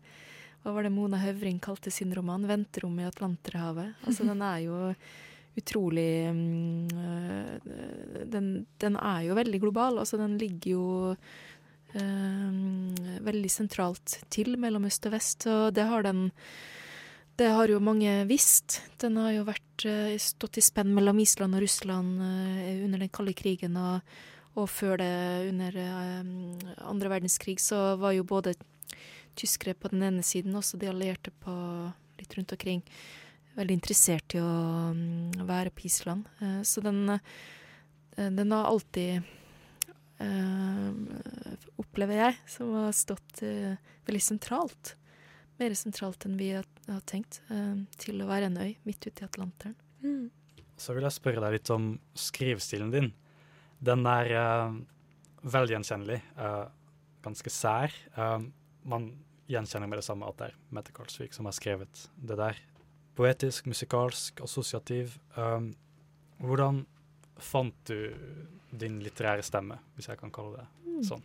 Hva 0.62 0.72
var 0.74 0.82
det 0.82 0.90
Mona 0.90 1.20
Høvring 1.22 1.60
kalte 1.62 1.92
sin 1.94 2.10
roman? 2.16 2.42
'Venterom 2.42 2.96
i 2.98 3.06
Atlanterhavet'. 3.06 4.02
Altså, 4.02 4.24
den 4.26 4.42
er 4.42 4.58
jo 4.64 4.78
utrolig 5.56 6.28
um, 6.30 6.86
den, 8.28 8.48
den, 8.82 8.96
er 8.96 9.26
jo 9.26 9.36
veldig 9.38 9.60
global. 9.62 10.00
Altså, 10.02 10.18
den 10.20 10.36
ligger 10.40 10.70
jo 10.70 10.86
eh, 11.96 13.20
veldig 13.26 13.52
sentralt 13.52 14.18
til 14.32 14.56
mellom 14.60 14.88
øst 14.88 15.08
og 15.08 15.16
vest, 15.16 15.48
og 15.50 15.74
det 15.76 15.88
har 15.88 16.06
den 16.06 16.28
det 17.36 17.50
har 17.52 17.68
jo 17.68 17.82
mange 17.84 18.22
visst. 18.24 18.78
Den 18.96 19.18
har 19.20 19.34
jo 19.34 19.42
vært, 19.44 19.84
uh, 19.84 20.14
stått 20.16 20.56
i 20.56 20.64
spenn 20.64 20.94
mellom 20.96 21.18
Island 21.20 21.58
og 21.58 21.60
Russland 21.66 22.22
uh, 22.22 22.62
under 22.86 23.02
den 23.02 23.12
kalde 23.12 23.34
krigen, 23.36 23.76
og, 23.76 24.16
og 24.56 24.70
før 24.72 24.96
det, 25.02 25.12
under 25.50 25.76
andre 26.80 27.12
verdenskrig, 27.12 27.58
så 27.60 27.98
var 28.00 28.16
jo 28.16 28.24
både 28.24 28.54
tyskere 29.36 29.76
på 29.76 29.92
den 29.92 30.06
ene 30.08 30.24
siden, 30.24 30.56
også 30.56 30.80
de 30.80 30.88
allierte 30.88 31.32
på 31.44 31.52
litt 32.16 32.32
rundt 32.38 32.56
omkring, 32.56 32.80
veldig 33.56 33.78
interessert 33.78 34.36
i 34.36 34.42
å 34.42 34.50
um, 34.92 35.32
være 35.48 35.72
på 35.74 35.86
Island. 35.88 36.28
Uh, 36.40 36.60
så 36.66 36.82
den, 36.84 37.08
uh, 37.08 37.18
den 38.16 38.52
har 38.52 38.68
alltid, 38.68 39.26
uh, 40.20 40.90
opplever 41.80 42.20
jeg, 42.20 42.38
som 42.56 42.74
har 42.76 42.96
stått 42.96 43.42
veldig 43.42 44.22
sentralt. 44.22 44.94
Mer 45.60 45.76
sentralt 45.78 46.26
enn 46.28 46.36
vi 46.36 46.50
har, 46.52 46.66
tenkt, 47.08 47.40
til 47.96 48.20
å 48.20 48.26
være 48.28 48.50
en 48.50 48.58
øy 48.60 48.74
midt 48.84 49.06
ute 49.08 49.24
i 49.24 49.26
Atlanteren. 49.26 49.76
Mm. 50.04 50.28
Så 50.76 50.92
vil 50.92 51.06
jeg 51.06 51.16
spørre 51.16 51.40
deg 51.40 51.56
litt 51.56 51.70
om 51.72 51.94
skrivestilen 52.12 52.92
din. 52.92 53.08
Den 53.80 54.04
er 54.08 54.28
veldig 55.40 55.78
gjenkjennelig, 55.78 56.20
ganske 57.24 57.52
sær. 57.52 57.96
man 58.84 59.08
gjenkjenner 59.48 59.88
med 59.88 60.02
det 60.02 60.06
samme 60.06 60.28
at 60.28 60.38
det 60.38 60.50
er 60.50 60.60
Mette 60.76 60.92
Karlsvik 60.92 61.34
som 61.34 61.48
har 61.48 61.56
skrevet 61.56 62.04
det 62.20 62.36
der. 62.36 62.60
Poetisk, 63.16 63.68
musikalsk, 63.70 64.42
assosiativ. 64.44 65.16
Um, 65.36 65.70
hvordan 66.42 66.82
fant 67.40 67.76
du 67.88 68.12
din 68.76 68.98
litterære 69.04 69.44
stemme, 69.46 69.78
hvis 69.96 70.10
jeg 70.10 70.20
kan 70.20 70.32
kalle 70.34 70.60
det 70.60 70.66
mm. 70.84 71.04
sånn? 71.08 71.22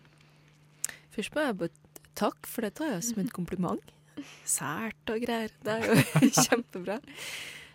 Først 1.12 1.36
må 1.36 1.44
jeg 1.44 1.58
bare 1.60 2.06
takk, 2.16 2.48
for 2.48 2.64
det 2.64 2.74
tar 2.80 2.94
jeg 2.96 3.08
som 3.10 3.24
en 3.24 3.34
kompliment. 3.40 3.96
Sært 4.48 5.12
og 5.12 5.24
greier. 5.24 5.52
Det 5.64 5.78
er 5.78 5.90
jo 5.90 6.32
kjempebra. 6.46 7.02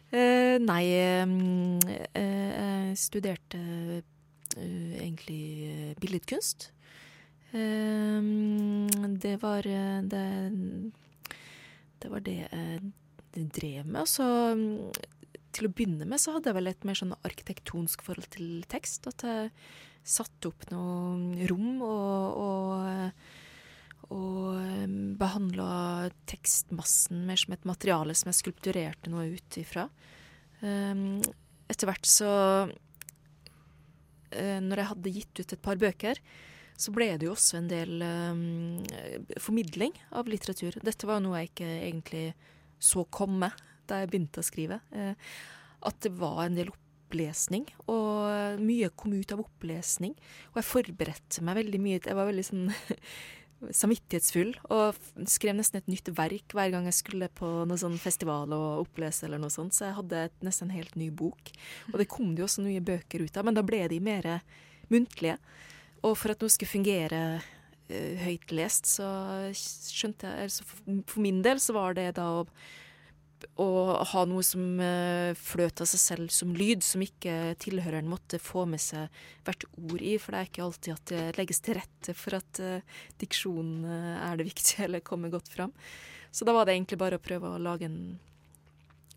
Uh, 0.06 0.56
nei, 0.62 0.84
um, 1.24 1.76
uh, 1.82 2.00
jeg 2.16 2.96
studerte 3.02 3.60
uh, 3.60 4.94
egentlig 5.02 5.94
billedkunst. 6.00 6.70
Ehm, 7.56 8.88
det 9.22 9.42
var 9.42 9.66
eh, 9.66 10.02
det 10.02 10.92
Det 12.02 12.10
var 12.10 12.20
det 12.20 12.36
jeg 12.36 12.80
drev 13.44 13.84
med. 13.84 14.00
Og 14.02 14.08
så 14.08 14.26
til 15.56 15.68
å 15.68 15.72
begynne 15.72 16.06
med 16.08 16.20
så 16.20 16.34
hadde 16.34 16.50
jeg 16.50 16.58
vel 16.58 16.70
et 16.70 16.86
mer 16.86 16.98
sånn 16.98 17.14
arkitektonsk 17.16 18.04
forhold 18.06 18.28
til 18.36 18.64
tekst. 18.70 19.08
At 19.08 19.24
jeg 19.26 19.50
satte 20.06 20.50
opp 20.52 20.68
noe 20.70 21.46
rom 21.50 21.82
og, 21.84 22.40
og, 22.46 24.12
og 24.14 24.86
behandla 25.20 25.68
tekstmassen 26.30 27.24
mer 27.28 27.40
som 27.40 27.56
et 27.56 27.68
materiale 27.68 28.14
som 28.16 28.30
jeg 28.30 28.40
skulpturerte 28.42 29.12
noe 29.12 29.30
ut 29.34 29.60
ifra. 29.60 29.88
Um, 30.62 31.20
etter 31.68 31.88
hvert 31.90 32.06
så 32.08 32.30
uh, 32.64 32.70
Når 34.64 34.80
jeg 34.80 34.88
hadde 34.88 35.12
gitt 35.12 35.40
ut 35.42 35.52
et 35.52 35.64
par 35.64 35.76
bøker, 35.80 36.16
så 36.76 36.92
ble 36.92 37.10
det 37.16 37.26
jo 37.26 37.34
også 37.34 37.58
en 37.58 37.68
del 37.70 38.02
um, 38.04 38.84
formidling 39.40 39.94
av 40.16 40.28
litteratur. 40.28 40.76
Dette 40.84 41.08
var 41.08 41.20
noe 41.24 41.40
jeg 41.40 41.50
ikke 41.52 41.70
egentlig 41.74 42.26
så 42.78 43.06
komme 43.10 43.52
da 43.86 44.02
jeg 44.02 44.10
begynte 44.10 44.42
å 44.42 44.46
skrive. 44.46 44.80
Uh, 44.90 45.14
at 45.86 46.02
det 46.02 46.12
var 46.18 46.44
en 46.46 46.58
del 46.58 46.72
opplesning, 46.72 47.68
og 47.86 48.58
mye 48.58 48.90
kom 48.98 49.14
ut 49.14 49.32
av 49.34 49.44
opplesning. 49.44 50.14
Og 50.52 50.60
jeg 50.60 50.70
forberedte 50.72 51.44
meg 51.46 51.60
veldig 51.60 51.80
mye. 51.82 52.00
Jeg 52.02 52.18
var 52.18 52.28
veldig 52.28 52.46
sånn 52.46 52.64
samvittighetsfull 53.56 54.50
og 54.74 54.98
skrev 55.30 55.56
nesten 55.56 55.80
et 55.80 55.88
nytt 55.88 56.10
verk 56.18 56.52
hver 56.54 56.74
gang 56.74 56.84
jeg 56.90 56.98
skulle 56.98 57.30
på 57.32 57.48
noen 57.64 57.80
sånn 57.80 57.96
festival 58.00 58.52
og 58.52 58.82
opplese 58.84 59.24
eller 59.26 59.40
noe 59.40 59.54
sånt. 59.54 59.76
Så 59.76 59.88
jeg 59.88 59.96
hadde 60.00 60.26
et, 60.28 60.36
nesten 60.44 60.68
en 60.68 60.76
helt 60.76 60.98
ny 60.98 61.08
bok. 61.14 61.52
Og 61.92 61.98
det 62.02 62.10
kom 62.12 62.34
det 62.34 62.44
jo 62.44 62.50
også 62.50 62.66
nye 62.66 62.84
bøker 62.84 63.24
ut 63.24 63.38
av, 63.38 63.46
men 63.48 63.56
da 63.56 63.64
ble 63.66 63.84
de 63.92 64.02
mer 64.02 64.30
muntlige. 64.92 65.38
Og 66.04 66.14
for 66.18 66.34
at 66.34 66.42
noe 66.42 66.52
skulle 66.52 66.74
fungere 66.74 67.22
uh, 67.90 68.24
høytlest, 68.24 68.88
så 68.98 69.06
skjønte 69.56 70.30
jeg 70.30 70.48
altså 70.48 70.66
For 70.68 71.22
min 71.24 71.42
del 71.44 71.62
så 71.62 71.76
var 71.76 71.96
det 71.98 72.12
da 72.18 72.26
å, 72.34 72.42
å 73.62 73.68
ha 74.12 74.24
noe 74.28 74.44
som 74.46 74.80
uh, 74.80 75.32
fløt 75.38 75.82
av 75.84 75.90
seg 75.90 76.02
selv 76.02 76.34
som 76.34 76.54
lyd, 76.56 76.84
som 76.86 77.04
ikke 77.04 77.56
tilhøreren 77.62 78.10
måtte 78.10 78.40
få 78.42 78.66
med 78.70 78.82
seg 78.82 79.12
hvert 79.46 79.68
ord 79.76 80.02
i. 80.02 80.16
For 80.22 80.34
det 80.34 80.40
er 80.40 80.50
ikke 80.50 80.66
alltid 80.66 80.96
at 80.96 81.12
det 81.12 81.24
legges 81.40 81.62
til 81.64 81.78
rette 81.80 82.16
for 82.16 82.38
at 82.40 82.62
uh, 82.64 83.00
diksjonen 83.22 83.84
er 84.16 84.38
det 84.40 84.48
viktige, 84.50 84.84
eller 84.88 85.04
kommer 85.04 85.32
godt 85.32 85.52
fram. 85.52 85.74
Så 86.36 86.44
da 86.44 86.52
var 86.52 86.66
det 86.66 86.76
egentlig 86.76 86.98
bare 87.00 87.16
å 87.16 87.22
prøve 87.22 87.54
å 87.54 87.60
lage, 87.62 87.88
en, 87.88 88.18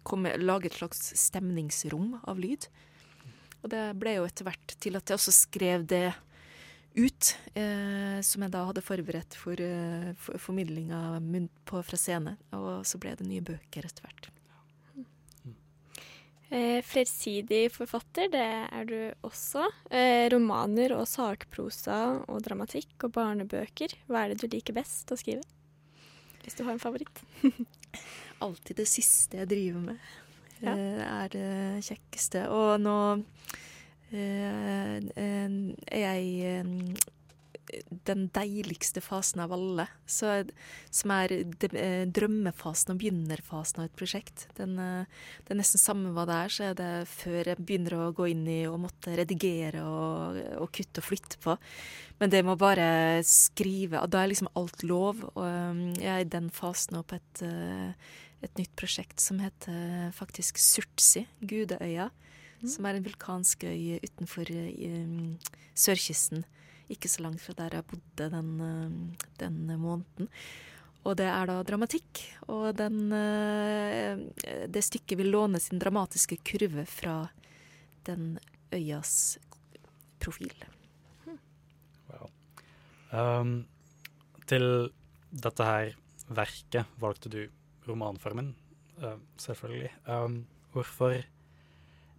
komme, 0.07 0.31
lage 0.39 0.69
et 0.69 0.77
slags 0.77 1.09
stemningsrom 1.19 2.13
av 2.23 2.39
lyd. 2.39 2.69
Og 3.63 3.71
det 3.73 3.83
ble 3.99 4.15
jo 4.19 4.27
etter 4.27 4.47
hvert 4.47 4.75
til 4.79 4.95
at 4.95 5.09
jeg 5.09 5.19
også 5.19 5.35
skrev 5.35 5.85
det 5.89 6.07
ut, 6.99 7.35
eh, 7.55 8.19
som 8.25 8.43
jeg 8.43 8.53
da 8.53 8.65
hadde 8.67 8.85
forberedt 8.85 9.37
for, 9.39 9.59
eh, 9.59 10.11
for 10.19 10.41
formidlinga 10.41 11.19
fra 11.65 11.97
scene. 11.97 12.37
Og 12.53 12.85
så 12.85 12.99
ble 12.99 13.15
det 13.15 13.27
nye 13.27 13.45
bøker 13.45 13.87
etter 13.87 14.05
hvert. 14.05 14.29
Eh, 16.49 16.81
flersidig 16.81 17.67
forfatter, 17.69 18.25
det 18.33 18.45
er 18.73 18.85
du 18.89 18.97
også. 19.27 19.67
Eh, 19.93 20.25
romaner 20.33 20.95
og 20.97 21.05
sakprosa 21.05 22.25
og 22.25 22.41
dramatikk 22.41 23.05
og 23.05 23.13
barnebøker. 23.13 23.93
Hva 24.09 24.23
er 24.23 24.33
det 24.33 24.41
du 24.41 24.55
liker 24.55 24.73
best 24.73 25.13
å 25.13 25.17
skrive? 25.19 25.45
Hvis 26.41 26.57
du 26.57 26.63
har 26.65 26.73
en 26.73 26.81
favoritt. 26.81 27.21
Alltid 28.45 28.81
det 28.81 28.87
siste 28.89 29.37
jeg 29.37 29.51
driver 29.51 29.85
med, 29.91 30.01
ja. 30.63 30.73
Eh, 30.73 31.03
er 31.05 31.29
det 31.35 31.85
kjekkeste. 31.85 32.47
Og 32.49 32.81
nå 32.81 32.97
er 34.17 36.01
jeg 36.01 36.27
eh, 36.49 36.99
den 38.07 38.23
deiligste 38.33 39.01
fasen 39.03 39.43
av 39.43 39.51
alle, 39.53 39.85
så, 40.09 40.39
som 40.89 41.11
er 41.13 41.33
eh, 41.37 42.05
drømmefasen 42.09 42.95
og 42.95 43.01
begynnerfasen 43.01 43.83
av 43.83 43.89
et 43.89 43.97
prosjekt. 43.99 44.47
Den, 44.57 44.75
det 44.79 45.53
er 45.53 45.59
nesten 45.59 45.81
samme 45.81 46.13
hva 46.15 46.25
det 46.29 46.37
er, 46.37 46.55
så 46.55 46.69
er 46.69 46.79
det 46.79 46.91
før 47.11 47.51
jeg 47.51 47.61
begynner 47.61 47.97
å 47.99 48.07
gå 48.17 48.31
inn 48.31 48.47
i 48.49 48.61
og 48.69 48.79
måtte 48.87 49.13
redigere 49.19 49.83
og, 49.85 50.39
og 50.63 50.71
kutte 50.73 51.03
og 51.03 51.09
flytte 51.11 51.41
på. 51.43 51.57
Men 52.19 52.33
det 52.33 52.41
må 52.47 52.57
bare 52.59 53.21
skrive, 53.27 54.01
da 54.09 54.23
er 54.23 54.33
liksom 54.33 54.49
alt 54.59 54.81
lov. 54.83 55.21
Og 55.35 56.01
jeg 56.01 56.09
er 56.09 56.25
i 56.25 56.31
den 56.37 56.49
fasen 56.53 56.97
nå 56.97 57.03
på 57.07 57.19
et, 57.19 57.43
et 58.43 58.57
nytt 58.57 58.73
prosjekt 58.79 59.21
som 59.23 59.39
heter 59.43 60.09
faktisk 60.17 60.57
Surtsi, 60.57 61.27
Gudeøya 61.39 62.09
mm. 62.61 62.69
som 62.71 62.87
er 62.87 62.97
en 62.97 63.05
vulkansk 63.05 63.65
øy 63.69 63.99
utenfor 64.03 64.51
um, 64.53 65.37
sørkysten. 65.77 66.45
Ikke 66.89 67.11
så 67.11 67.23
langt 67.25 67.43
fra 67.43 67.55
der 67.57 67.79
jeg 67.79 67.87
bodde 67.91 68.29
den, 68.33 68.49
uh, 68.61 69.27
den 69.39 69.61
måneden. 69.79 70.29
Og 71.07 71.15
det 71.15 71.29
er 71.31 71.47
da 71.47 71.59
dramatikk. 71.63 72.23
Og 72.51 72.73
den, 72.77 73.13
uh, 73.13 74.25
det 74.67 74.83
stykket 74.85 75.19
vil 75.21 75.31
låne 75.31 75.61
sin 75.63 75.81
dramatiske 75.81 76.41
kurve 76.43 76.85
fra 76.89 77.21
den 78.09 78.37
øyas 78.73 79.37
profil. 80.19 80.53
Wow. 82.09 82.29
Um, 83.13 83.53
til 84.49 84.89
dette 85.29 85.65
her 85.65 85.95
verket 86.29 86.99
valgte 87.01 87.31
du 87.31 87.41
romanformen, 87.87 88.53
uh, 89.01 89.17
selvfølgelig. 89.37 89.91
Um, 90.09 90.41
hvorfor 90.73 91.21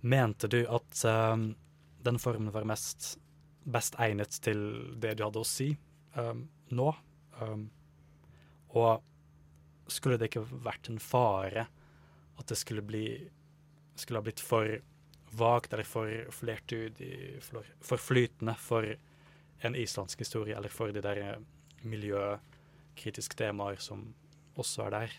Mente 0.00 0.48
du 0.48 0.62
at 0.64 1.04
um, 1.04 1.50
den 2.00 2.18
formen 2.18 2.52
var 2.54 2.68
mest 2.68 3.18
best 3.70 3.98
egnet 4.00 4.38
til 4.42 4.60
det 5.00 5.18
du 5.18 5.26
hadde 5.26 5.42
å 5.42 5.46
si 5.46 5.68
um, 6.16 6.46
nå? 6.72 6.88
Um, 7.40 7.66
og 8.72 9.02
skulle 9.90 10.16
det 10.20 10.30
ikke 10.30 10.46
vært 10.64 10.88
en 10.88 11.00
fare 11.02 11.66
at 12.40 12.48
det 12.48 12.56
skulle 12.56 12.84
bli 12.86 13.04
skulle 14.00 14.20
ha 14.22 14.24
blitt 14.24 14.40
for 14.40 14.78
vagt 15.36 15.74
eller 15.74 15.86
for 15.86 16.10
flertydig, 16.34 17.42
for, 17.44 17.66
for 17.84 18.00
flytende 18.00 18.54
for 18.58 18.86
en 19.60 19.76
islandsk 19.76 20.24
historie, 20.24 20.56
eller 20.56 20.72
for 20.72 20.94
de 20.94 21.02
der 21.04 21.20
eh, 21.20 21.42
miljøkritiske 21.84 23.36
temaer 23.38 23.80
som 23.82 24.08
også 24.58 24.88
er 24.88 24.94
der? 24.96 25.18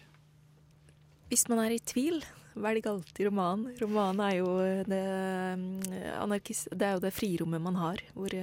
Hvis 1.29 1.45
man 1.47 1.61
er 1.63 1.75
i 1.75 1.79
tvil, 1.79 2.23
velg 2.53 2.87
alltid 2.87 3.29
roman. 3.29 3.67
Roman 3.81 4.19
er 4.25 4.35
jo 4.39 4.49
det, 4.87 5.03
det 6.71 6.87
er 6.87 6.97
jo 6.97 7.03
det 7.03 7.13
frirommet 7.15 7.63
man 7.63 7.79
har, 7.79 8.03
hvor, 8.13 8.35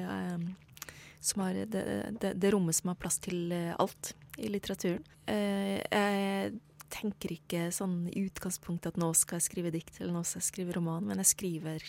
som 1.20 1.44
har 1.44 1.58
det, 1.58 1.84
det, 2.20 2.32
det, 2.34 2.52
rommet 2.54 2.78
som 2.78 2.92
har 2.92 3.00
plass 3.00 3.20
til 3.24 3.52
alt. 3.52 4.14
i 4.38 4.48
litteraturen. 4.48 5.02
Eh, 5.26 5.80
jeg 5.82 6.52
tenker 6.92 7.34
ikke 7.34 7.68
sånn 7.74 8.06
i 8.08 8.24
utgangspunktet 8.28 8.94
at 8.94 9.00
nå 9.00 9.10
skal 9.18 9.40
jeg 9.40 9.48
skrive 9.48 9.72
dikt 9.74 9.98
eller 10.00 10.14
nå 10.14 10.22
skal 10.24 10.40
jeg 10.40 10.48
skrive 10.52 10.76
roman, 10.78 11.04
men 11.04 11.20
jeg 11.22 11.32
skriver 11.34 11.84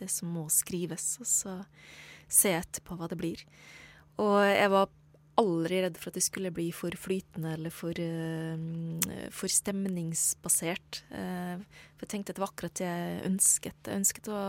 det 0.00 0.08
som 0.10 0.32
må 0.32 0.46
skrives, 0.52 1.12
og 1.20 1.28
så 1.28 1.58
ser 2.30 2.56
jeg 2.56 2.64
etterpå 2.64 2.96
hva 2.96 3.10
det 3.10 3.18
blir. 3.20 3.44
Og 4.20 4.40
jeg 4.44 4.72
var 4.72 4.88
aldri 5.40 5.82
redd 5.84 5.98
for 5.98 6.10
at 6.10 6.18
det 6.18 6.24
skulle 6.24 6.52
bli 6.54 6.68
for 6.76 6.94
flytende 6.98 7.54
eller 7.56 7.74
for, 7.74 7.96
uh, 7.96 9.28
for 9.34 9.52
stemningsbasert. 9.52 11.02
Uh, 11.10 11.60
for 11.96 12.06
jeg 12.06 12.14
tenkte 12.14 12.34
at 12.34 12.40
det 12.40 12.44
var 12.44 12.52
akkurat 12.52 12.80
det 12.80 12.88
jeg 12.88 13.22
ønsket. 13.30 13.78
Jeg 13.86 14.02
ønsket 14.02 14.32
å 14.32 14.40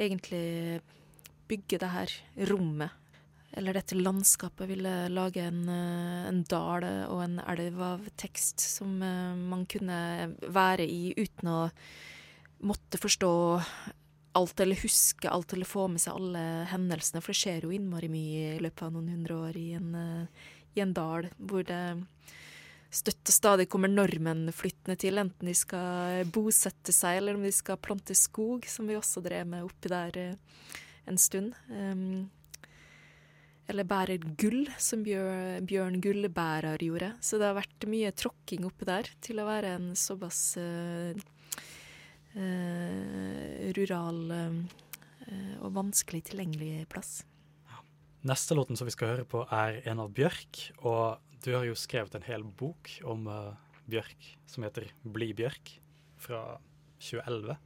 egentlig 0.00 0.46
bygge 1.50 1.80
det 1.82 1.92
her 1.92 2.18
rommet 2.52 2.98
eller 3.52 3.76
dette 3.76 3.98
landskapet 3.98 4.64
ville 4.70 4.92
lage 5.12 5.42
en, 5.44 5.66
eh, 5.68 6.28
en 6.30 6.38
dal 6.48 6.86
og 7.12 7.18
en 7.20 7.34
elv 7.52 7.82
av 7.84 8.06
tekst 8.16 8.62
som 8.64 8.94
man 8.96 9.66
kunne 9.68 9.98
være 10.40 10.86
i 10.88 11.12
uten 11.18 11.50
å 11.52 11.58
måtte 12.64 12.96
forstå 13.02 13.32
alt 14.38 14.60
eller 14.60 14.78
huske 14.80 15.30
alt 15.30 15.52
eller 15.52 15.68
få 15.68 15.86
med 15.92 16.02
seg 16.02 16.16
alle 16.16 16.42
hendelsene. 16.70 17.22
For 17.22 17.32
det 17.32 17.40
skjer 17.40 17.66
jo 17.66 17.72
innmari 17.74 18.10
mye 18.12 18.54
i 18.56 18.62
løpet 18.64 18.86
av 18.86 18.94
noen 18.94 19.10
hundre 19.12 19.38
år 19.48 19.58
i 19.60 19.68
en, 19.78 19.90
uh, 19.94 20.46
i 20.76 20.84
en 20.84 20.94
dal 20.96 21.28
hvor 21.36 21.66
det 21.68 21.82
støtt 22.92 23.24
og 23.24 23.34
stadig 23.34 23.68
kommer 23.72 23.88
nordmenn 23.88 24.50
flyttende 24.52 24.98
til, 25.00 25.20
enten 25.20 25.48
de 25.48 25.54
skal 25.56 26.28
bosette 26.32 26.92
seg 26.92 27.22
eller 27.22 27.38
om 27.38 27.44
de 27.46 27.52
skal 27.54 27.80
plante 27.80 28.16
skog, 28.16 28.68
som 28.68 28.88
vi 28.88 28.98
også 28.98 29.24
drev 29.24 29.48
med 29.48 29.64
oppi 29.64 29.92
der 29.92 30.22
uh, 30.32 30.78
en 31.08 31.20
stund. 31.20 31.52
Um, 31.68 32.30
eller 33.70 33.86
bærer 33.88 34.20
gull, 34.36 34.66
som 34.82 35.04
Bjørn, 35.06 35.64
Bjørn 35.68 36.00
Gullbærer 36.02 36.82
gjorde. 36.82 37.12
Så 37.24 37.38
det 37.38 37.46
har 37.48 37.56
vært 37.56 37.86
mye 37.88 38.10
tråkking 38.12 38.66
oppi 38.68 38.88
der 38.88 39.08
til 39.24 39.40
å 39.40 39.46
være 39.48 39.76
en 39.78 39.92
såpass 39.96 40.40
uh, 40.60 41.16
rural 43.76 44.20
uh, 44.32 44.54
og 45.60 45.74
vanskelig 45.76 46.22
tilgjengelig 46.30 46.86
plass. 46.92 47.20
Neste 48.26 48.56
låten 48.56 48.78
som 48.78 48.88
vi 48.88 48.94
skal 48.94 49.14
høre 49.16 49.26
på, 49.28 49.42
er 49.52 49.82
en 49.90 50.00
av 50.04 50.14
Bjørk. 50.14 50.62
Og 50.86 51.18
du 51.44 51.50
har 51.52 51.66
jo 51.66 51.76
skrevet 51.76 52.14
en 52.16 52.24
hel 52.26 52.44
bok 52.46 52.90
om 53.04 53.26
Bjørk 53.90 54.28
som 54.46 54.64
heter 54.66 54.88
Bli 55.02 55.32
Bjørk, 55.36 55.74
fra 56.22 56.42
2011. 57.02 57.56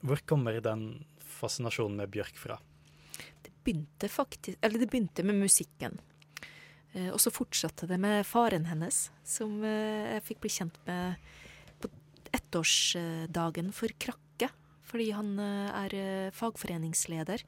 Hvor 0.00 0.22
kommer 0.26 0.60
den 0.64 1.04
fascinasjonen 1.38 2.00
med 2.00 2.10
Bjørk 2.10 2.38
fra? 2.40 2.58
Det 3.42 3.52
begynte 3.64 4.08
faktisk 4.08 4.58
Eller 4.60 4.80
det 4.80 4.90
begynte 4.90 5.22
med 5.22 5.38
musikken. 5.38 6.00
Eh, 6.92 7.10
og 7.12 7.20
så 7.22 7.30
fortsatte 7.30 7.86
det 7.86 8.00
med 8.02 8.26
faren 8.26 8.66
hennes, 8.66 9.10
som 9.24 9.60
eh, 9.62 10.16
jeg 10.16 10.26
fikk 10.26 10.40
bli 10.42 10.50
kjent 10.50 10.80
med 10.88 11.30
ettårsdagen 12.36 13.72
for 13.76 13.92
Krakke. 14.00 14.50
Fordi 14.90 15.10
han 15.14 15.34
eh, 15.38 15.82
er 15.84 16.36
fagforeningsleder 16.36 17.44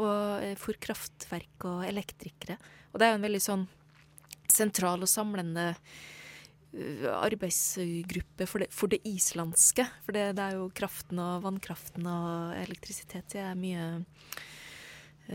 og 0.00 0.46
for 0.56 0.78
kraftverk 0.80 1.66
og 1.68 1.82
elektrikere. 1.84 2.56
Og 2.92 3.00
det 3.00 3.06
er 3.06 3.12
jo 3.12 3.18
en 3.18 3.26
veldig 3.26 3.42
sånn 3.42 3.66
sentral 4.50 5.02
og 5.02 5.10
samlende 5.10 5.74
arbeidsgruppe 6.70 8.46
for 8.46 8.62
det, 8.62 8.68
for 8.74 8.86
det 8.92 9.00
islandske. 9.08 9.86
For 10.04 10.12
det, 10.14 10.36
det, 10.38 10.44
er 10.44 10.58
jo 10.58 10.70
kraften 10.74 11.18
og 11.22 11.42
vannkraften 11.46 12.06
og 12.06 12.54
elektrisitet 12.60 13.34
jeg 13.34 13.44
er 13.48 13.58
mye 13.58 14.04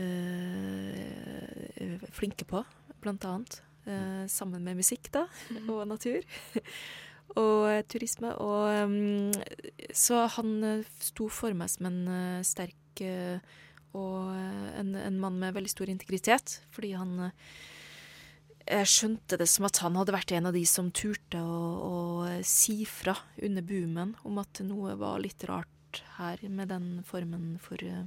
øh, 0.00 1.98
flinke 2.16 2.44
på, 2.48 2.64
blant 3.04 3.24
annet. 3.28 3.60
Øh, 3.86 4.24
sammen 4.28 4.64
med 4.64 4.74
musikk, 4.80 5.12
da, 5.12 5.26
og 5.72 5.86
natur. 5.88 6.20
Og 7.34 7.68
turisme. 7.90 8.32
Og 8.42 8.86
um, 8.86 9.32
Så 9.94 10.22
han 10.36 10.84
sto 11.02 11.28
for 11.32 11.56
meg 11.58 11.72
som 11.72 11.90
en 11.90 12.44
sterk 12.46 13.02
uh, 13.02 13.38
og 13.96 14.34
en, 14.76 14.92
en, 14.98 15.18
mann 15.20 15.38
med 15.40 15.54
veldig 15.56 15.72
stor 15.72 15.88
integritet, 15.88 16.60
fordi 16.74 16.92
han 16.98 17.32
jeg 18.66 18.88
skjønte 18.90 19.38
det 19.38 19.46
som 19.46 19.68
at 19.68 19.78
han 19.84 19.94
hadde 19.94 20.14
vært 20.14 20.32
en 20.34 20.48
av 20.50 20.56
de 20.56 20.64
som 20.66 20.88
turte 20.90 21.38
å, 21.38 21.58
å 21.86 21.96
si 22.42 22.80
fra 22.88 23.14
under 23.46 23.62
boomen 23.62 24.16
om 24.26 24.40
at 24.42 24.58
noe 24.66 24.96
var 24.98 25.20
litt 25.22 25.44
rart 25.46 26.02
her 26.16 26.42
med 26.50 26.72
den 26.72 26.88
formen 27.06 27.60
for 27.62 27.78
uh, 27.86 28.02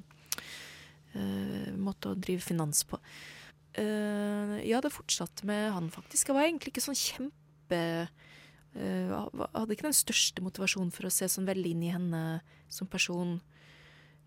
uh, 1.15 1.69
måte 1.79 2.12
å 2.12 2.19
drive 2.19 2.43
finans 2.43 2.84
på. 2.89 2.99
Uh, 3.77 4.60
ja, 4.67 4.82
det 4.84 4.91
fortsatte 4.91 5.47
med 5.47 5.69
han, 5.71 5.88
faktisk. 5.93 6.27
Jeg 6.27 6.38
var 6.38 6.49
egentlig 6.49 6.73
ikke 6.73 6.84
sånn 6.89 6.99
kjempe 6.99 7.79
uh, 8.03 8.27
Hadde 8.80 9.76
ikke 9.76 9.89
den 9.89 9.98
største 9.98 10.44
motivasjonen 10.46 10.94
for 10.96 11.10
å 11.10 11.13
se 11.13 11.28
sånn 11.28 11.50
veldig 11.50 11.74
inn 11.76 11.84
i 11.84 11.92
henne 11.92 12.24
som 12.72 12.88
person 12.88 13.38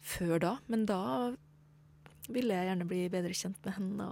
før 0.03 0.39
da, 0.43 0.53
men 0.69 0.85
da 0.89 1.03
ville 2.33 2.55
jeg 2.55 2.69
gjerne 2.69 2.89
bli 2.91 3.03
bedre 3.13 3.35
kjent 3.37 3.59
med 3.65 3.77
henne. 3.79 4.09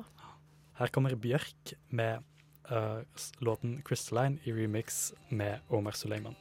Her 0.80 0.92
kommer 0.94 1.16
Bjørk 1.18 1.74
med 1.92 2.22
uh, 2.70 3.02
låten 3.44 3.82
'Crystalline' 3.84 4.40
i 4.46 4.54
remix 4.54 5.12
med 5.28 5.60
Omar 5.68 5.98
Suleiman. 5.98 6.36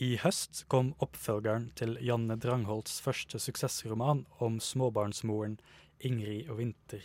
I 0.00 0.16
høst 0.16 0.64
kom 0.72 0.94
oppfølgeren 1.04 1.70
til 1.76 1.98
Janne 2.00 2.38
Drangholts 2.40 3.00
første 3.04 3.38
suksessroman 3.38 4.24
om 4.40 4.56
småbarnsmoren 4.60 5.58
Ingrid 6.00 6.48
og 6.48 6.56
Vinter. 6.62 7.04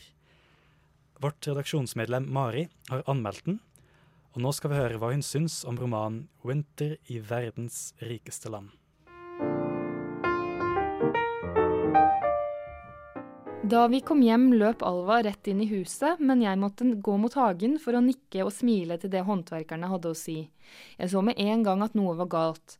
Vårt 1.19 1.47
redaksjonsmedlem 1.47 2.25
Mari 2.33 2.65
har 2.89 3.03
anmeldt 3.07 3.45
den, 3.45 3.59
og 4.35 4.41
nå 4.43 4.51
skal 4.51 4.73
vi 4.73 4.79
høre 4.81 4.97
hva 4.99 5.13
hun 5.13 5.23
syns 5.23 5.61
om 5.63 5.77
romanen 5.79 6.25
'Winter 6.43 6.97
i 7.07 7.21
verdens 7.23 7.93
rikeste 8.03 8.51
land'. 8.51 8.73
Da 13.65 13.87
vi 13.87 14.01
kom 14.03 14.19
hjem, 14.21 14.51
løp 14.59 14.83
Alva 14.85 15.21
rett 15.23 15.47
inn 15.47 15.63
i 15.63 15.69
huset, 15.71 16.19
men 16.19 16.43
jeg 16.43 16.59
måtte 16.59 16.85
gå 17.01 17.15
mot 17.17 17.33
hagen 17.33 17.79
for 17.79 17.95
å 17.95 18.03
nikke 18.03 18.43
og 18.43 18.51
smile 18.53 18.99
til 19.01 19.09
det 19.09 19.23
håndverkerne 19.25 19.89
hadde 19.89 20.11
å 20.11 20.19
si. 20.19 20.51
Jeg 20.99 21.09
så 21.09 21.23
med 21.23 21.39
en 21.39 21.63
gang 21.63 21.81
at 21.81 21.95
noe 21.95 22.13
var 22.19 22.29
galt. 22.29 22.75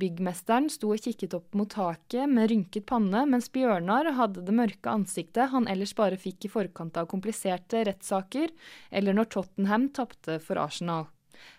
Byggmesteren 0.00 0.70
sto 0.72 0.92
og 0.94 1.02
kikket 1.02 1.34
opp 1.36 1.56
mot 1.58 1.68
taket 1.68 2.30
med 2.30 2.48
rynket 2.50 2.86
panne, 2.88 3.24
mens 3.28 3.50
Bjørnar 3.52 4.08
hadde 4.16 4.44
det 4.46 4.54
mørke 4.56 4.92
ansiktet 4.92 5.50
han 5.52 5.68
ellers 5.68 5.92
bare 5.98 6.18
fikk 6.20 6.46
i 6.46 6.52
forkant 6.52 6.96
av 6.96 7.08
kompliserte 7.10 7.82
rettssaker, 7.88 8.52
eller 8.90 9.16
når 9.16 9.28
Tottenham 9.34 9.90
tapte 9.96 10.38
for 10.44 10.60
Arsenal. 10.62 11.08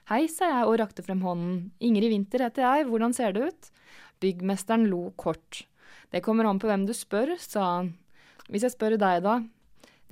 Hei, 0.09 0.25
sa 0.29 0.49
jeg 0.49 0.69
og 0.69 0.79
rakte 0.81 1.05
frem 1.05 1.21
hånden. 1.25 1.55
Ingrid 1.83 2.13
Winther 2.13 2.45
heter 2.47 2.65
jeg, 2.65 2.89
hvordan 2.89 3.13
ser 3.17 3.35
det 3.35 3.47
ut? 3.49 3.71
Byggmesteren 4.23 4.87
lo 4.89 5.09
kort. 5.17 5.65
Det 6.11 6.23
kommer 6.25 6.49
an 6.49 6.59
på 6.61 6.69
hvem 6.69 6.87
du 6.87 6.93
spør, 6.97 7.35
sa 7.41 7.67
han. 7.77 7.93
Hvis 8.49 8.65
jeg 8.67 8.75
spør 8.75 8.97
deg, 9.01 9.21
da. 9.25 9.39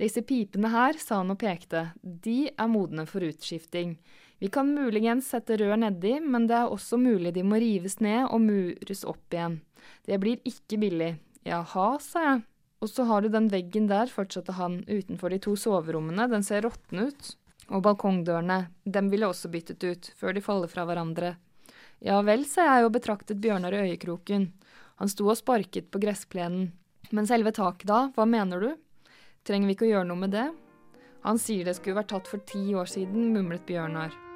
Disse 0.00 0.22
pipene 0.24 0.70
her, 0.72 0.96
sa 1.02 1.20
han 1.20 1.34
og 1.34 1.40
pekte, 1.42 1.90
de 2.02 2.48
er 2.50 2.70
modne 2.72 3.04
for 3.10 3.26
utskifting. 3.26 3.98
Vi 4.40 4.48
kan 4.48 4.70
muligens 4.72 5.26
sette 5.28 5.58
rør 5.60 5.76
nedi, 5.76 6.14
men 6.20 6.46
det 6.48 6.56
er 6.56 6.70
også 6.72 6.96
mulig 6.96 7.34
de 7.36 7.42
må 7.44 7.58
rives 7.60 7.98
ned 8.00 8.22
og 8.24 8.40
mures 8.40 9.02
opp 9.04 9.34
igjen. 9.36 9.58
Det 10.08 10.16
blir 10.22 10.40
ikke 10.48 10.78
billig. 10.80 11.10
Jaha, 11.44 11.90
sa 12.00 12.22
jeg. 12.24 12.40
Og 12.80 12.88
så 12.88 13.04
har 13.04 13.20
du 13.20 13.28
den 13.28 13.50
veggen 13.52 13.90
der, 13.90 14.08
fortsatte 14.08 14.54
han, 14.56 14.78
utenfor 14.88 15.28
de 15.28 15.40
to 15.44 15.52
soverommene, 15.60 16.24
den 16.32 16.46
ser 16.46 16.64
råtten 16.64 17.02
ut. 17.10 17.34
Og 17.68 17.84
balkongdørene, 17.84 18.70
dem 18.88 19.10
ville 19.12 19.28
også 19.28 19.50
byttet 19.52 19.84
ut, 19.84 20.08
før 20.16 20.32
de 20.32 20.44
faller 20.44 20.72
fra 20.72 20.86
hverandre. 20.88 21.34
Ja 22.00 22.22
vel, 22.24 22.46
sa 22.48 22.64
jeg 22.64 22.88
og 22.88 22.94
betraktet 22.96 23.42
Bjørnar 23.44 23.76
i 23.76 23.82
øyekroken. 23.90 24.48
Han 25.04 25.12
sto 25.12 25.28
og 25.28 25.36
sparket 25.36 25.92
på 25.92 26.00
gressplenen. 26.00 26.70
Men 27.12 27.28
selve 27.28 27.52
taket 27.52 27.90
da, 27.92 28.06
hva 28.16 28.24
mener 28.24 28.64
du? 28.64 28.72
Trenger 29.44 29.68
vi 29.68 29.76
ikke 29.76 29.88
å 29.90 29.92
gjøre 29.92 30.08
noe 30.08 30.24
med 30.24 30.32
det? 30.32 30.48
Han 31.28 31.36
sier 31.36 31.68
det 31.68 31.76
skulle 31.76 32.00
vært 32.00 32.14
tatt 32.16 32.32
for 32.32 32.40
ti 32.48 32.70
år 32.72 32.88
siden, 32.88 33.34
mumlet 33.36 33.68
Bjørnar. 33.68 34.29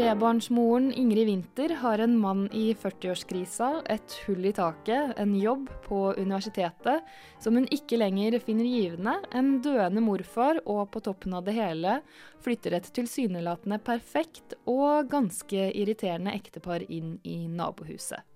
Trebarnsmoren 0.00 0.92
Ingrid 0.92 1.26
Winther 1.26 1.74
har 1.74 1.98
en 1.98 2.18
mann 2.18 2.48
i 2.52 2.74
40-årskrisa, 2.74 3.82
et 3.90 4.14
hull 4.24 4.46
i 4.48 4.52
taket, 4.56 5.12
en 5.18 5.34
jobb 5.36 5.66
på 5.84 5.98
universitetet 6.14 7.04
som 7.42 7.58
hun 7.58 7.66
ikke 7.74 7.98
lenger 7.98 8.38
finner 8.40 8.68
givende, 8.70 9.18
en 9.34 9.58
døende 9.60 10.00
morfar 10.00 10.62
og 10.64 10.86
på 10.94 11.02
toppen 11.04 11.34
av 11.36 11.44
det 11.44 11.56
hele 11.58 11.98
flytter 12.40 12.78
et 12.78 12.90
tilsynelatende 12.96 13.80
perfekt 13.84 14.56
og 14.64 15.10
ganske 15.10 15.68
irriterende 15.68 16.32
ektepar 16.38 16.86
inn 16.88 17.18
i 17.26 17.42
nabohuset. 17.50 18.29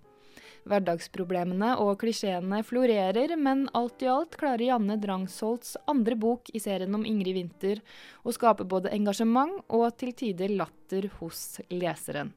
Hverdagsproblemene 0.64 1.74
og 1.82 1.98
klisjeene 2.00 2.62
florerer, 2.64 3.34
men 3.36 3.66
alt 3.76 4.04
i 4.04 4.08
alt 4.08 4.38
klarer 4.40 4.64
Janne 4.70 4.96
Drangsholts 5.00 5.76
andre 5.90 6.16
bok 6.16 6.48
i 6.56 6.62
serien 6.62 6.94
om 6.96 7.04
Ingrid 7.04 7.36
Winther 7.36 7.82
å 8.24 8.32
skape 8.32 8.64
både 8.64 8.92
engasjement 8.96 9.60
og 9.68 9.90
til 10.00 10.14
tider 10.16 10.54
latter 10.56 11.10
hos 11.18 11.60
leseren. 11.68 12.32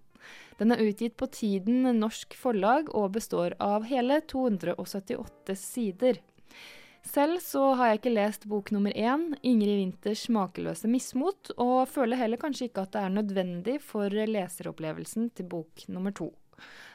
Den 0.60 0.74
er 0.74 0.82
utgitt 0.84 1.16
på 1.16 1.30
Tiden 1.32 1.86
Norsk 2.00 2.34
Forlag 2.36 2.90
og 2.92 3.14
består 3.16 3.56
av 3.64 3.86
hele 3.88 4.20
278 4.26 5.56
sider. 5.56 6.20
Selv 7.08 7.40
så 7.40 7.70
har 7.80 7.92
jeg 7.94 8.02
ikke 8.02 8.16
lest 8.16 8.48
bok 8.52 8.74
nummer 8.76 8.92
én, 8.92 9.30
Ingrid 9.40 9.78
Winters 9.80 10.26
'Makeløse 10.28 10.90
mismot', 10.92 11.54
og 11.56 11.88
føler 11.88 12.20
heller 12.20 12.42
kanskje 12.42 12.68
ikke 12.68 12.84
at 12.84 12.92
det 12.92 13.04
er 13.06 13.16
nødvendig 13.16 13.78
for 13.80 14.12
leseropplevelsen 14.12 15.30
til 15.38 15.48
bok 15.48 15.88
nummer 15.88 16.12
to. 16.12 16.34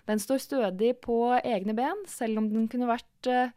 Den 0.09 0.23
står 0.23 0.43
stødig 0.43 0.97
på 1.05 1.19
egne 1.39 1.75
ben, 1.79 2.05
selv 2.11 2.43
om 2.43 2.49
den 2.51 2.67
kunne 2.71 2.91
vært, 2.91 3.29
uh, 3.31 3.53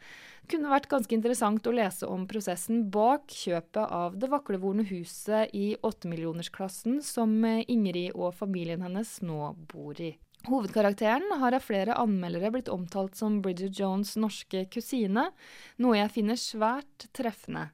kunne 0.52 0.70
vært 0.70 0.90
ganske 0.92 1.18
interessant 1.18 1.66
å 1.66 1.74
lese 1.74 2.10
om 2.10 2.28
prosessen 2.30 2.86
bak 2.94 3.34
kjøpet 3.34 3.82
av 3.86 4.20
det 4.22 4.30
vaklevorne 4.34 4.86
huset 4.92 5.56
i 5.58 5.74
åttemillionersklassen 5.82 7.02
som 7.06 7.40
eh, 7.50 7.64
Ingrid 7.72 8.14
og 8.14 8.36
familien 8.38 8.86
hennes 8.86 9.18
nå 9.26 9.56
bor 9.72 9.98
i. 9.98 10.14
Hovedkarakteren 10.46 11.32
har 11.40 11.56
av 11.58 11.64
flere 11.66 11.96
anmeldere 11.98 12.52
blitt 12.54 12.70
omtalt 12.70 13.16
som 13.18 13.40
Bridget 13.42 13.80
Jones' 13.80 14.14
norske 14.20 14.66
kusine, 14.70 15.24
noe 15.82 15.98
jeg 15.98 16.12
finner 16.14 16.38
svært 16.38 17.08
treffende. 17.18 17.70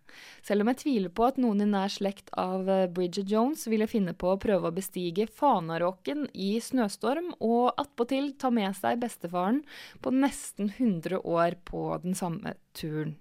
Selv 0.46 0.64
om 0.64 0.72
jeg 0.72 0.80
tviler 0.84 1.12
på 1.12 1.26
at 1.28 1.40
noen 1.42 1.66
i 1.66 1.68
nær 1.68 1.92
slekt 1.92 2.32
av 2.40 2.70
eh, 2.72 2.88
Bridget 2.92 3.32
Jones 3.32 3.66
ville 3.72 3.90
finne 3.92 4.14
på 4.16 4.32
å 4.32 4.40
prøve 4.42 4.72
å 4.72 4.76
bestige 4.76 5.28
Fanaråken 5.28 6.30
i 6.32 6.54
snøstorm, 6.64 7.34
og 7.44 7.74
attpåtil 7.82 8.32
ta 8.40 8.54
med 8.54 8.78
seg 8.80 9.02
bestefaren 9.04 9.64
på 10.02 10.14
nesten 10.16 10.72
100 10.78 11.24
år 11.28 11.60
på 11.68 11.90
den 12.06 12.16
samme 12.16 12.56
turen. 12.78 13.18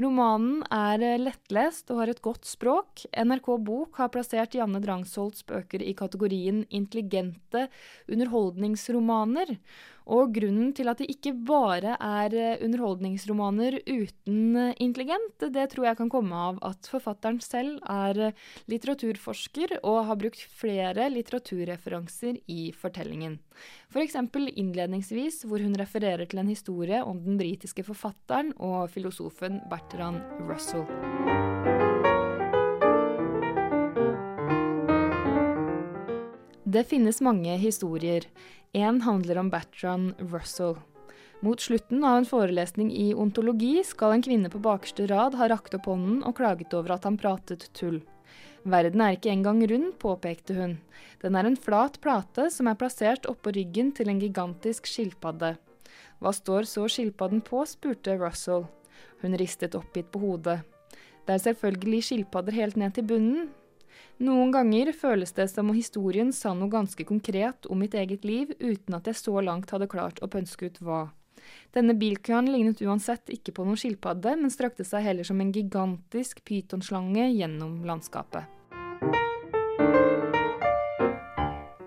Romanen 0.00 0.62
er 0.72 1.02
eh, 1.04 1.18
lettlest 1.20 1.90
og 1.92 2.00
har 2.00 2.12
et 2.12 2.22
godt 2.24 2.48
språk. 2.48 3.04
NRK 3.12 3.48
Bok 3.66 3.98
har 4.00 4.12
plassert 4.14 4.56
Janne 4.56 4.80
Drangsholts 4.80 5.44
bøker 5.48 5.84
i 5.84 5.92
kategorien 5.98 6.62
intelligente 6.70 7.66
underholdningsromaner. 8.08 9.58
Og 10.10 10.32
grunnen 10.34 10.72
til 10.74 10.90
at 10.90 11.00
det 11.02 11.10
ikke 11.12 11.34
bare 11.46 11.94
er 11.96 12.34
eh, 12.34 12.64
underholdningsromaner 12.64 13.78
uten 13.86 14.56
eh, 14.58 14.74
intelligent, 14.82 15.46
det 15.54 15.68
tror 15.72 15.88
jeg 15.88 16.00
kan 16.00 16.10
komme 16.12 16.42
av 16.48 16.58
at 16.66 16.90
forfatteren 16.90 17.40
selv 17.44 17.78
er 17.86 18.18
eh, 18.28 18.42
litteraturforsker 18.72 19.78
og 19.82 20.02
har 20.10 20.20
brukt 20.20 20.42
flere 20.58 21.08
litteraturreferanser 21.12 22.40
i 22.50 22.72
fortellingen. 22.74 23.38
F.eks. 23.92 24.18
For 24.32 24.48
innledningsvis, 24.48 25.42
hvor 25.46 25.62
hun 25.62 25.76
refererer 25.78 26.26
til 26.26 26.42
en 26.42 26.50
historie 26.50 27.02
om 27.04 27.22
den 27.22 27.38
britiske 27.40 27.84
forfatteren 27.86 28.54
og 28.58 28.90
filosofen 28.90 29.60
Bertrand 29.70 30.22
Russell. 30.48 31.91
Det 36.72 36.84
finnes 36.88 37.18
mange 37.20 37.52
historier. 37.60 38.24
En 38.72 39.00
handler 39.04 39.38
om 39.38 39.50
Bertrand 39.50 40.14
Russell. 40.32 40.78
Mot 41.44 41.60
slutten 41.60 42.04
av 42.04 42.16
en 42.16 42.28
forelesning 42.28 42.88
i 42.96 43.10
ontologi 43.12 43.82
skal 43.84 44.14
en 44.14 44.24
kvinne 44.24 44.48
på 44.48 44.60
bakerste 44.62 45.04
rad 45.10 45.36
ha 45.36 45.50
rakt 45.52 45.76
opp 45.76 45.90
hånden 45.90 46.22
og 46.24 46.38
klaget 46.38 46.72
over 46.78 46.94
at 46.94 47.04
han 47.04 47.18
pratet 47.20 47.66
tull. 47.76 47.98
Verden 48.64 49.04
er 49.04 49.18
ikke 49.18 49.34
engang 49.34 49.60
rund, 49.68 49.90
påpekte 50.00 50.56
hun. 50.56 50.78
Den 51.20 51.36
er 51.36 51.50
en 51.50 51.60
flat 51.60 52.00
plate 52.00 52.48
som 52.54 52.70
er 52.70 52.78
plassert 52.80 53.28
oppå 53.28 53.52
ryggen 53.52 53.92
til 53.92 54.08
en 54.08 54.22
gigantisk 54.22 54.88
skilpadde. 54.88 55.58
Hva 56.24 56.32
står 56.32 56.70
så 56.70 56.86
skilpadden 56.88 57.42
på, 57.44 57.66
spurte 57.68 58.16
Russell. 58.16 58.70
Hun 59.20 59.36
ristet 59.36 59.76
oppgitt 59.76 60.08
på 60.14 60.24
hodet. 60.24 60.62
Det 61.26 61.36
er 61.36 61.48
selvfølgelig 61.50 62.06
skilpadder 62.06 62.62
helt 62.62 62.80
ned 62.80 62.96
til 62.96 63.12
bunnen, 63.12 63.50
noen 64.22 64.52
ganger 64.54 64.92
føles 64.94 65.34
det 65.34 65.48
som 65.50 65.70
om 65.70 65.76
historien 65.76 66.30
sa 66.36 66.52
noe 66.54 66.70
ganske 66.70 67.04
konkret 67.08 67.66
om 67.66 67.80
mitt 67.82 67.96
eget 67.98 68.26
liv, 68.28 68.54
uten 68.60 68.94
at 68.98 69.10
jeg 69.10 69.18
så 69.18 69.40
langt 69.42 69.72
hadde 69.74 69.90
klart 69.90 70.22
å 70.22 70.30
pønske 70.30 70.70
ut 70.70 70.80
hva. 70.84 71.02
Denne 71.74 71.96
bilkøen 71.98 72.50
lignet 72.52 72.82
uansett 72.86 73.32
ikke 73.34 73.54
på 73.56 73.66
noen 73.66 73.80
skilpadde, 73.80 74.36
men 74.38 74.52
strakte 74.52 74.86
seg 74.86 75.06
heller 75.08 75.26
som 75.26 75.40
en 75.42 75.52
gigantisk 75.54 76.44
pytonslange 76.46 77.32
gjennom 77.32 77.80
landskapet. 77.88 78.46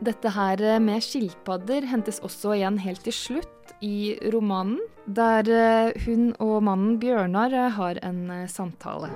Dette 0.06 0.30
her 0.36 0.62
med 0.84 1.02
skilpadder 1.02 1.88
hentes 1.90 2.20
også 2.22 2.54
igjen 2.60 2.78
helt 2.84 3.02
til 3.08 3.16
slutt 3.16 3.74
i 3.82 4.18
romanen, 4.34 4.78
der 5.06 5.50
eh, 5.50 6.06
hun 6.06 6.30
og 6.42 6.60
mannen 6.68 7.00
Bjørnar 7.02 7.56
har 7.80 8.02
en 8.06 8.22
eh, 8.30 8.50
samtale. 8.52 9.10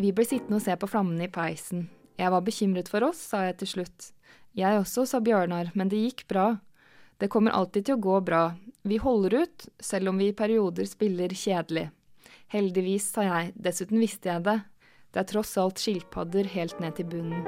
Vi 0.00 0.14
ble 0.16 0.24
sittende 0.24 0.56
og 0.56 0.64
se 0.64 0.72
på 0.80 0.88
flammene 0.88 1.26
i 1.26 1.32
peisen. 1.32 1.82
Jeg 2.16 2.32
var 2.32 2.40
bekymret 2.40 2.88
for 2.88 3.04
oss, 3.04 3.18
sa 3.20 3.42
jeg 3.44 3.58
til 3.60 3.68
slutt. 3.74 4.06
Jeg 4.56 4.78
også, 4.80 5.04
sa 5.04 5.20
Bjørnar, 5.20 5.74
men 5.76 5.92
det 5.92 6.00
gikk 6.00 6.24
bra. 6.30 6.54
Det 7.20 7.28
kommer 7.28 7.52
alltid 7.52 7.84
til 7.84 7.98
å 7.98 8.04
gå 8.06 8.16
bra. 8.24 8.54
Vi 8.88 8.96
holder 8.96 9.42
ut, 9.42 9.68
selv 9.76 10.08
om 10.08 10.16
vi 10.16 10.30
i 10.30 10.36
perioder 10.36 10.88
spiller 10.88 11.36
kjedelig. 11.36 11.90
Heldigvis, 12.48 13.10
sa 13.12 13.28
jeg, 13.28 13.52
dessuten 13.60 14.00
visste 14.00 14.32
jeg 14.32 14.46
det. 14.48 14.56
Det 15.12 15.20
er 15.20 15.30
tross 15.34 15.52
alt 15.60 15.84
skilpadder 15.84 16.48
helt 16.56 16.80
ned 16.80 16.96
til 16.96 17.12
bunnen. 17.12 17.44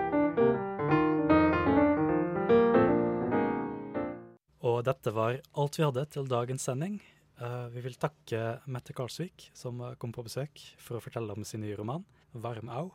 Og 4.60 4.82
dette 4.84 5.16
var 5.16 5.40
alt 5.40 5.80
vi 5.80 5.88
hadde 5.88 6.10
til 6.12 6.28
dagens 6.28 6.68
sending. 6.68 7.00
Uh, 7.40 7.72
vi 7.72 7.80
vil 7.88 7.96
takke 7.96 8.58
Mette 8.68 8.92
Karlsvik, 8.92 9.48
som 9.56 9.80
kom 9.96 10.12
på 10.12 10.28
besøk 10.28 10.60
for 10.76 11.00
å 11.00 11.02
fortelle 11.02 11.32
om 11.32 11.48
sin 11.48 11.64
nye 11.64 11.80
roman. 11.80 12.04
Varm 12.34 12.68
au. 12.72 12.90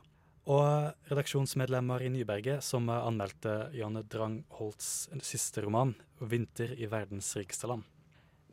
Og 0.48 0.94
redaksjonsmedlemmer 1.12 2.06
i 2.06 2.10
Nyberget 2.14 2.64
som 2.64 2.88
anmeldte 2.90 3.68
Janne 3.76 4.06
Drangholts 4.08 5.10
siste 5.22 5.62
roman, 5.66 5.96
'Vinter 6.22 6.72
i 6.72 6.88
verdens 6.88 7.36
rikeste 7.36 7.68
land'. 7.68 7.84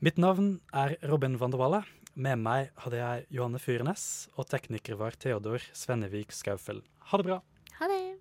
Mitt 0.01 0.19
navn 0.19 0.61
er 0.75 0.97
Robin 1.07 1.39
van 1.39 1.51
der 1.51 1.59
Walle. 1.59 1.85
Med 2.15 2.39
meg 2.39 2.71
hadde 2.77 2.99
jeg 2.99 3.27
Johanne 3.31 3.59
Fyrenes, 3.59 4.29
og 4.37 4.47
tekniker 4.47 4.99
var 4.99 5.17
Theodor 5.19 5.63
Svennevik 5.73 6.31
Skaufel 6.31 6.83
Ha 7.11 7.19
det 7.19 7.27
bra. 7.27 7.41
Ha 7.79 7.89
det. 7.91 8.15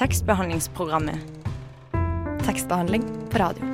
Tekstbehandlingsprogrammet. 0.00 1.20
Tekstbehandling 2.44 3.04
på 3.30 3.38
radio. 3.38 3.73